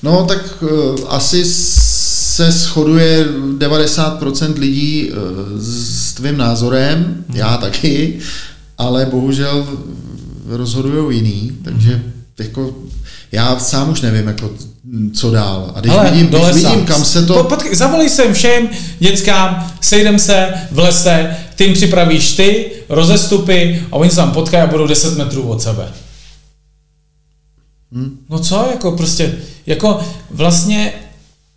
No 0.04 0.26
tak 0.26 0.64
uh, 0.64 0.70
asi 1.08 1.46
se 1.46 2.52
shoduje 2.52 3.26
90% 3.58 4.60
lidí 4.60 5.12
uh, 5.12 5.18
s 5.60 6.14
tvým 6.14 6.38
názorem, 6.38 6.98
hmm. 6.98 7.38
já 7.38 7.58
taky, 7.58 8.20
ale 8.78 9.06
bohužel 9.06 9.68
rozhodují 10.48 11.18
jiný, 11.18 11.52
takže 11.64 11.94
hmm. 11.94 12.23
Jako 12.40 12.76
já 13.32 13.60
sám 13.60 13.90
už 13.90 14.02
nevím, 14.02 14.28
jako, 14.28 14.50
co 15.14 15.32
dál. 15.32 15.72
A 15.76 15.80
když, 15.80 15.94
Ale, 15.94 16.12
vidím, 16.12 16.28
když 16.28 16.54
vidím, 16.54 16.86
kam 16.86 17.06
se 17.06 17.26
to... 17.26 17.44
Potkej, 17.44 17.76
zavolej 17.76 18.10
sem 18.10 18.34
všem 18.34 18.70
dětskám, 19.00 19.74
sejdem 19.82 20.20
se 20.20 20.54
v 20.72 20.80
lese, 20.80 21.38
ty 21.56 21.64
jim 21.64 21.74
připravíš 21.74 22.32
ty, 22.32 22.72
rozestupy 22.90 23.86
a 23.92 23.96
oni 23.96 24.10
se 24.10 24.16
tam 24.16 24.32
potkají 24.32 24.64
a 24.64 24.68
budou 24.68 24.88
10 24.88 25.18
metrů 25.18 25.44
od 25.44 25.62
sebe. 25.62 25.88
Hmm. 27.92 28.18
No 28.30 28.40
co, 28.40 28.68
jako 28.72 28.92
prostě, 28.92 29.34
jako 29.66 30.00
vlastně 30.30 30.94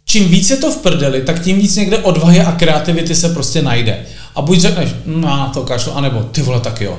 čím 0.05 0.29
víc 0.29 0.51
je 0.51 0.57
to 0.57 0.73
v 0.73 0.77
prdeli, 0.77 1.23
tak 1.23 1.43
tím 1.43 1.57
víc 1.59 1.77
někde 1.77 1.99
odvahy 1.99 2.41
a 2.41 2.53
kreativity 2.53 3.15
se 3.15 3.29
prostě 3.29 3.63
najde. 3.63 4.07
A 4.35 4.43
buď 4.43 4.61
řekneš, 4.61 4.91
no 5.07 5.21
na 5.21 5.49
to 5.49 5.63
kašlu, 5.63 5.93
anebo 5.93 6.23
ty 6.23 6.43
vole, 6.43 6.61
tak 6.61 6.81
jo. 6.81 6.99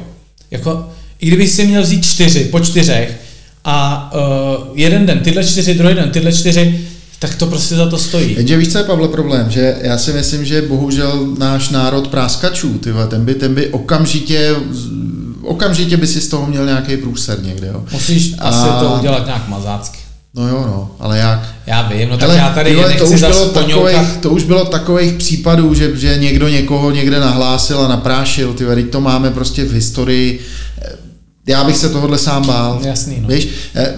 Jako, 0.51 0.89
i 1.19 1.27
kdybych 1.27 1.49
si 1.49 1.65
měl 1.65 1.81
vzít 1.81 2.05
čtyři, 2.05 2.45
po 2.45 2.59
čtyřech, 2.59 3.19
a 3.69 4.09
uh, 4.13 4.67
jeden 4.73 5.05
den 5.05 5.19
tyhle 5.19 5.43
čtyři, 5.43 5.73
druhý 5.73 5.95
den 5.95 6.09
tyhle 6.11 6.33
čtyři, 6.33 6.87
tak 7.19 7.35
to 7.35 7.45
prostě 7.45 7.75
za 7.75 7.89
to 7.89 7.97
stojí. 7.97 8.35
Jenže 8.37 8.57
víš, 8.57 8.71
co 8.71 8.77
je, 8.77 8.83
Pavle, 8.83 9.07
problém? 9.07 9.49
Že 9.49 9.75
já 9.81 9.97
si 9.97 10.13
myslím, 10.13 10.45
že 10.45 10.61
bohužel 10.61 11.27
náš 11.37 11.69
národ 11.69 12.07
práskačů, 12.07 12.77
tyhle, 12.77 13.07
ten 13.07 13.25
by, 13.25 13.35
ten 13.35 13.55
by 13.55 13.67
okamžitě 13.67 14.55
okamžitě 15.41 15.97
by 15.97 16.07
si 16.07 16.21
z 16.21 16.27
toho 16.27 16.47
měl 16.47 16.65
nějaký 16.65 16.97
průser 16.97 17.43
někde. 17.43 17.67
Jo. 17.67 17.83
Musíš 17.91 18.33
a... 18.39 18.49
asi 18.49 18.85
to 18.85 18.95
udělat 18.99 19.25
nějak 19.25 19.47
mazácky. 19.47 19.99
No 20.35 20.47
jo, 20.47 20.63
no, 20.67 20.91
ale 20.99 21.17
jak? 21.17 21.53
Já 21.67 21.81
vím, 21.81 22.09
no 22.09 22.17
tak 22.17 22.29
Hele, 22.29 22.41
já 22.41 22.49
tady 22.49 22.69
tyhle, 22.69 22.93
to 22.93 23.05
už, 23.05 23.21
bylo 23.21 23.49
takových, 23.49 24.17
to 24.21 24.29
už 24.29 24.43
bylo 24.43 24.65
takových 24.65 25.13
případů, 25.13 25.73
že, 25.73 25.95
že 25.95 26.17
někdo 26.17 26.47
někoho 26.47 26.91
někde 26.91 27.19
nahlásil 27.19 27.79
a 27.79 27.87
naprášil, 27.87 28.53
ty 28.53 28.83
to 28.83 29.01
máme 29.01 29.31
prostě 29.31 29.65
v 29.65 29.73
historii 29.73 30.39
já 31.47 31.63
bych 31.63 31.77
se 31.77 31.89
tohohle 31.89 32.17
sám 32.17 32.47
bál. 32.47 32.81
Jasný, 32.83 33.19
no. 33.21 33.27
Víš, 33.27 33.47
eh, 33.75 33.93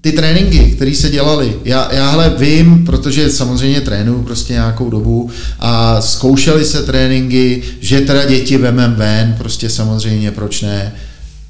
ty 0.00 0.12
tréninky, 0.12 0.58
které 0.58 0.94
se 0.94 1.10
dělaly, 1.10 1.56
já, 1.64 1.94
já 1.94 2.10
hle 2.10 2.34
vím, 2.38 2.84
protože 2.86 3.30
samozřejmě 3.30 3.80
trénuju 3.80 4.22
prostě 4.22 4.52
nějakou 4.52 4.90
dobu 4.90 5.30
a 5.58 6.00
zkoušeli 6.00 6.64
se 6.64 6.82
tréninky, 6.82 7.62
že 7.80 8.00
teda 8.00 8.24
děti 8.24 8.56
vemem 8.56 8.94
ven, 8.94 9.34
prostě 9.38 9.70
samozřejmě, 9.70 10.30
proč 10.30 10.62
ne. 10.62 10.94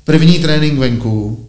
První 0.05 0.39
trénink 0.39 0.79
venku, 0.79 1.49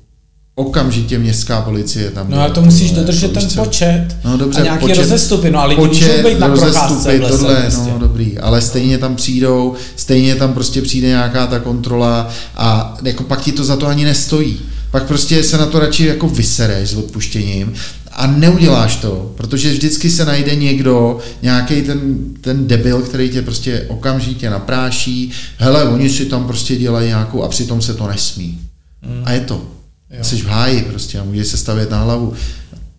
okamžitě 0.55 1.19
městská 1.19 1.61
policie 1.61 2.11
tam. 2.11 2.29
No 2.29 2.41
a 2.41 2.49
to 2.49 2.61
musíš 2.61 2.91
dodržet 2.91 3.33
ten 3.33 3.47
počet 3.55 4.07
no, 4.25 4.37
dobře, 4.37 4.61
a 4.61 4.63
nějaký 4.63 4.81
počet, 4.81 4.97
rozestupy, 4.97 5.51
no 5.51 5.59
ale 5.59 5.75
počet, 5.75 6.17
můžou 6.17 6.29
být 6.29 6.39
na 6.39 6.47
rozestupy, 6.47 7.17
v 7.17 7.27
tohle, 7.27 7.61
prostě. 7.61 7.91
no 7.91 7.99
dobrý, 7.99 8.39
ale 8.39 8.61
stejně 8.61 8.97
tam 8.97 9.15
přijdou, 9.15 9.73
stejně 9.95 10.35
tam 10.35 10.53
prostě 10.53 10.81
přijde 10.81 11.07
nějaká 11.07 11.47
ta 11.47 11.59
kontrola 11.59 12.29
a 12.55 12.97
jako 13.03 13.23
pak 13.23 13.41
ti 13.41 13.51
to 13.51 13.63
za 13.63 13.75
to 13.75 13.87
ani 13.87 14.05
nestojí. 14.05 14.59
Pak 14.91 15.03
prostě 15.07 15.43
se 15.43 15.57
na 15.57 15.65
to 15.65 15.79
radši 15.79 16.05
jako 16.05 16.27
vysereš 16.27 16.89
s 16.89 16.95
odpuštěním 16.95 17.73
a 18.11 18.27
neuděláš 18.27 18.95
to, 18.95 19.31
protože 19.37 19.71
vždycky 19.71 20.09
se 20.09 20.25
najde 20.25 20.55
někdo, 20.55 21.17
nějaký 21.41 21.81
ten, 21.81 21.99
ten 22.41 22.67
debil, 22.67 23.01
který 23.01 23.29
tě 23.29 23.41
prostě 23.41 23.85
okamžitě 23.87 24.49
napráší, 24.49 25.31
hele, 25.57 25.83
oni 25.83 26.09
si 26.09 26.25
tam 26.25 26.47
prostě 26.47 26.75
dělají 26.75 27.07
nějakou 27.07 27.43
a 27.43 27.47
přitom 27.47 27.81
se 27.81 27.93
to 27.93 28.07
nesmí. 28.07 28.59
Mm. 29.01 29.21
A 29.25 29.31
je 29.31 29.39
to. 29.39 29.72
Jo. 30.13 30.23
Jsi 30.23 30.37
v 30.37 30.45
háji 30.45 30.81
prostě 30.81 31.19
a 31.19 31.23
můžeš 31.23 31.47
se 31.47 31.57
stavět 31.57 31.89
na 31.89 32.03
hlavu. 32.03 32.33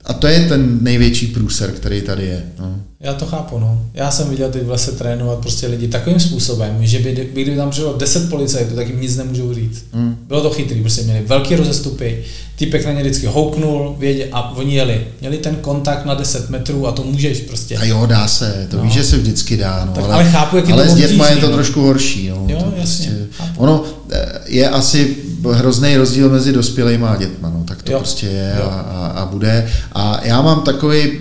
A 0.04 0.12
to 0.12 0.26
je 0.26 0.40
ten 0.40 0.78
největší 0.80 1.26
průser, 1.26 1.70
který 1.70 2.02
tady 2.02 2.26
je. 2.26 2.42
No. 2.60 2.76
Já 3.00 3.14
to 3.14 3.26
chápu, 3.26 3.58
no. 3.58 3.82
Já 3.94 4.10
jsem 4.10 4.30
viděl 4.30 4.50
ty 4.50 4.60
v 4.60 4.70
lese 4.70 4.92
trénovat 4.92 5.38
prostě 5.38 5.66
lidi 5.66 5.88
takovým 5.88 6.20
způsobem, 6.20 6.76
že 6.80 6.98
by, 6.98 7.30
by 7.34 7.42
kdyby 7.42 7.56
tam 7.56 7.70
přišlo 7.70 7.92
10 7.92 8.30
policajtů, 8.30 8.74
tak 8.74 8.88
jim 8.88 9.00
nic 9.00 9.16
nemůžou 9.16 9.54
říct. 9.54 9.84
Mm. 9.92 10.16
Bylo 10.28 10.42
to 10.42 10.50
chytrý, 10.50 10.80
prostě 10.80 11.02
měli 11.02 11.22
velký 11.26 11.56
rozestupy, 11.56 12.22
typek 12.56 12.86
na 12.86 12.92
ně 12.92 13.00
vždycky 13.00 13.26
houknul 13.26 13.96
vědě, 13.98 14.28
a 14.32 14.56
oni 14.56 14.74
jeli. 14.74 15.06
Měli 15.20 15.38
ten 15.38 15.56
kontakt 15.56 16.04
na 16.04 16.14
10 16.14 16.50
metrů 16.50 16.86
a 16.86 16.92
to 16.92 17.02
můžeš 17.02 17.40
prostě. 17.40 17.76
A 17.76 17.84
jo, 17.84 18.06
dá 18.06 18.28
se, 18.28 18.66
to 18.70 18.76
no. 18.76 18.82
víš, 18.82 18.92
že 18.92 19.04
se 19.04 19.16
vždycky 19.16 19.56
dá. 19.56 19.84
No, 19.84 19.92
tak, 19.92 20.04
ale, 20.04 20.14
ale 20.14 20.24
chápu, 20.24 20.56
jak 20.56 20.70
ale 20.70 20.84
to 20.84 20.90
s 20.90 20.94
dětma 20.94 21.28
je 21.28 21.36
to 21.36 21.46
no. 21.46 21.52
trošku 21.52 21.80
horší. 21.80 22.28
No, 22.28 22.46
jo, 22.48 22.62
to 22.62 22.72
jasně. 22.76 23.06
Prostě, 23.36 23.54
ono 23.56 23.84
eh, 24.10 24.26
je 24.46 24.68
asi 24.68 25.16
hrozný 25.52 25.96
rozdíl 25.96 26.30
mezi 26.30 26.52
dospělými 26.52 27.04
a 27.04 27.16
dětma, 27.16 27.50
no, 27.50 27.64
tak 27.68 27.82
to 27.82 27.92
jo. 27.92 27.98
prostě 27.98 28.26
je 28.26 28.52
a, 28.52 28.64
a, 28.64 29.06
a 29.06 29.26
bude. 29.26 29.70
A 29.92 30.20
já 30.24 30.42
mám 30.42 30.62
takový 30.62 31.12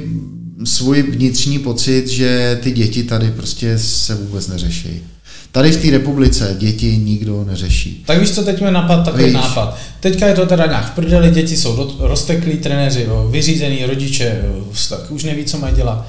svůj 0.63 1.01
vnitřní 1.01 1.59
pocit, 1.59 2.07
že 2.07 2.59
ty 2.63 2.71
děti 2.71 3.03
tady 3.03 3.31
prostě 3.31 3.79
se 3.79 4.15
vůbec 4.15 4.47
neřeší. 4.47 5.03
Tady 5.51 5.71
v 5.71 5.81
té 5.81 5.91
republice 5.91 6.55
děti 6.59 6.97
nikdo 6.97 7.43
neřeší. 7.43 8.03
Tak 8.07 8.19
víš, 8.19 8.31
co 8.31 8.43
teď 8.43 8.62
mi 8.62 8.71
napad 8.71 9.05
takový 9.05 9.23
víš. 9.23 9.33
nápad. 9.33 9.77
Teďka 9.99 10.27
je 10.27 10.33
to 10.33 10.45
teda 10.45 10.65
nějak 10.65 10.91
v 10.91 10.95
prdeli, 10.95 11.31
děti 11.31 11.57
jsou 11.57 11.91
rozteklí, 11.99 12.57
trenéři, 12.57 13.07
vyřízený, 13.31 13.86
rodiče, 13.86 14.41
tak 14.89 15.12
už 15.12 15.23
neví, 15.23 15.45
co 15.45 15.57
mají 15.57 15.75
dělat. 15.75 16.07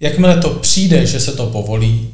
Jakmile 0.00 0.36
to 0.36 0.50
přijde, 0.50 1.06
že 1.06 1.20
se 1.20 1.32
to 1.32 1.46
povolí, 1.46 2.08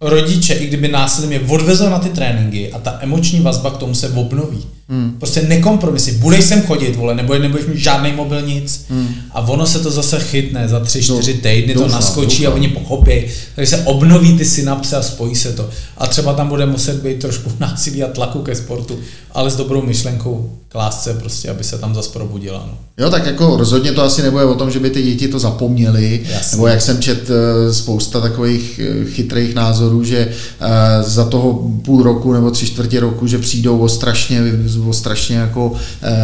rodiče, 0.00 0.54
i 0.54 0.66
kdyby 0.66 0.88
následně 0.88 1.36
je 1.36 1.40
odvezl 1.48 1.90
na 1.90 1.98
ty 1.98 2.08
tréninky 2.08 2.72
a 2.72 2.78
ta 2.78 2.98
emoční 3.00 3.40
vazba 3.40 3.70
k 3.70 3.76
tomu 3.76 3.94
se 3.94 4.08
obnoví. 4.08 4.66
Hmm. 4.90 5.14
Prostě 5.18 5.42
nekompromisy. 5.42 6.12
Budeš 6.12 6.44
sem 6.44 6.62
chodit, 6.62 6.96
vole, 6.96 7.14
nebo 7.14 7.38
nebudeš 7.38 7.66
mít 7.66 7.78
žádný 7.78 8.12
mobil, 8.12 8.42
nic. 8.42 8.84
Hmm. 8.88 9.14
A 9.30 9.40
ono 9.40 9.66
se 9.66 9.78
to 9.78 9.90
zase 9.90 10.20
chytne, 10.20 10.68
za 10.68 10.80
tři, 10.80 11.02
čtyři 11.02 11.34
týdny 11.34 11.74
to 11.74 11.88
naskočí 11.88 12.42
doufám. 12.42 12.52
a 12.52 12.56
oni 12.56 12.68
pochopí. 12.68 13.22
Takže 13.54 13.70
se 13.70 13.82
obnoví 13.84 14.38
ty 14.38 14.44
synapse 14.44 14.96
a 14.96 15.02
spojí 15.02 15.34
se 15.34 15.52
to. 15.52 15.68
A 15.96 16.06
třeba 16.06 16.32
tam 16.32 16.48
bude 16.48 16.66
muset 16.66 17.02
být 17.02 17.20
trošku 17.20 17.52
násilí 17.60 18.02
a 18.02 18.08
tlaku 18.08 18.42
ke 18.42 18.54
sportu, 18.54 18.98
ale 19.32 19.50
s 19.50 19.56
dobrou 19.56 19.82
myšlenkou 19.82 20.60
k 20.68 20.74
lásce 20.74 21.14
prostě, 21.14 21.50
aby 21.50 21.64
se 21.64 21.78
tam 21.78 21.94
zase 21.94 22.10
probudila. 22.10 22.64
No. 22.66 22.78
Jo, 23.04 23.10
tak 23.10 23.26
jako 23.26 23.56
rozhodně 23.56 23.92
to 23.92 24.02
asi 24.02 24.22
nebude 24.22 24.44
o 24.44 24.54
tom, 24.54 24.70
že 24.70 24.80
by 24.80 24.90
ty 24.90 25.02
děti 25.02 25.28
to 25.28 25.38
zapomněly, 25.38 26.20
Jasně. 26.30 26.56
nebo 26.56 26.66
jak 26.66 26.82
jsem 26.82 27.02
čet 27.02 27.30
eh, 27.30 27.74
spousta 27.74 28.20
takových 28.20 28.80
eh, 28.84 29.04
chytrých 29.04 29.54
názorů, 29.54 30.04
že 30.04 30.28
eh, 30.60 31.02
za 31.02 31.24
toho 31.24 31.70
půl 31.84 32.02
roku 32.02 32.32
nebo 32.32 32.50
tři 32.50 32.66
čtvrtě 32.66 33.00
roku, 33.00 33.26
že 33.26 33.38
přijdou 33.38 33.78
o 33.78 33.88
strašně 33.88 34.40
o 34.88 34.92
strašně 34.92 35.36
jako 35.36 35.72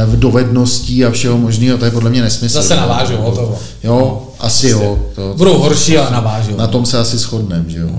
v 0.06 0.14
eh, 0.14 0.16
dovedností 0.16 1.04
a 1.04 1.10
všeho 1.10 1.38
možného, 1.38 1.78
to 1.78 1.84
je 1.84 1.90
podle 1.90 2.10
mě 2.10 2.22
nesmysl. 2.22 2.54
Zase 2.54 2.76
navážou, 2.76 3.16
hotovo. 3.16 3.58
Jo, 3.84 4.22
asi 4.40 4.70
prostě 4.70 4.86
jo. 4.86 4.98
To, 5.14 5.34
Budou 5.36 5.58
horší, 5.58 5.98
ale 5.98 6.10
navážou. 6.10 6.56
Na 6.56 6.66
tom 6.66 6.86
se 6.86 6.98
asi 6.98 7.18
shodneme, 7.18 7.64
že 7.70 7.78
jo. 7.78 7.90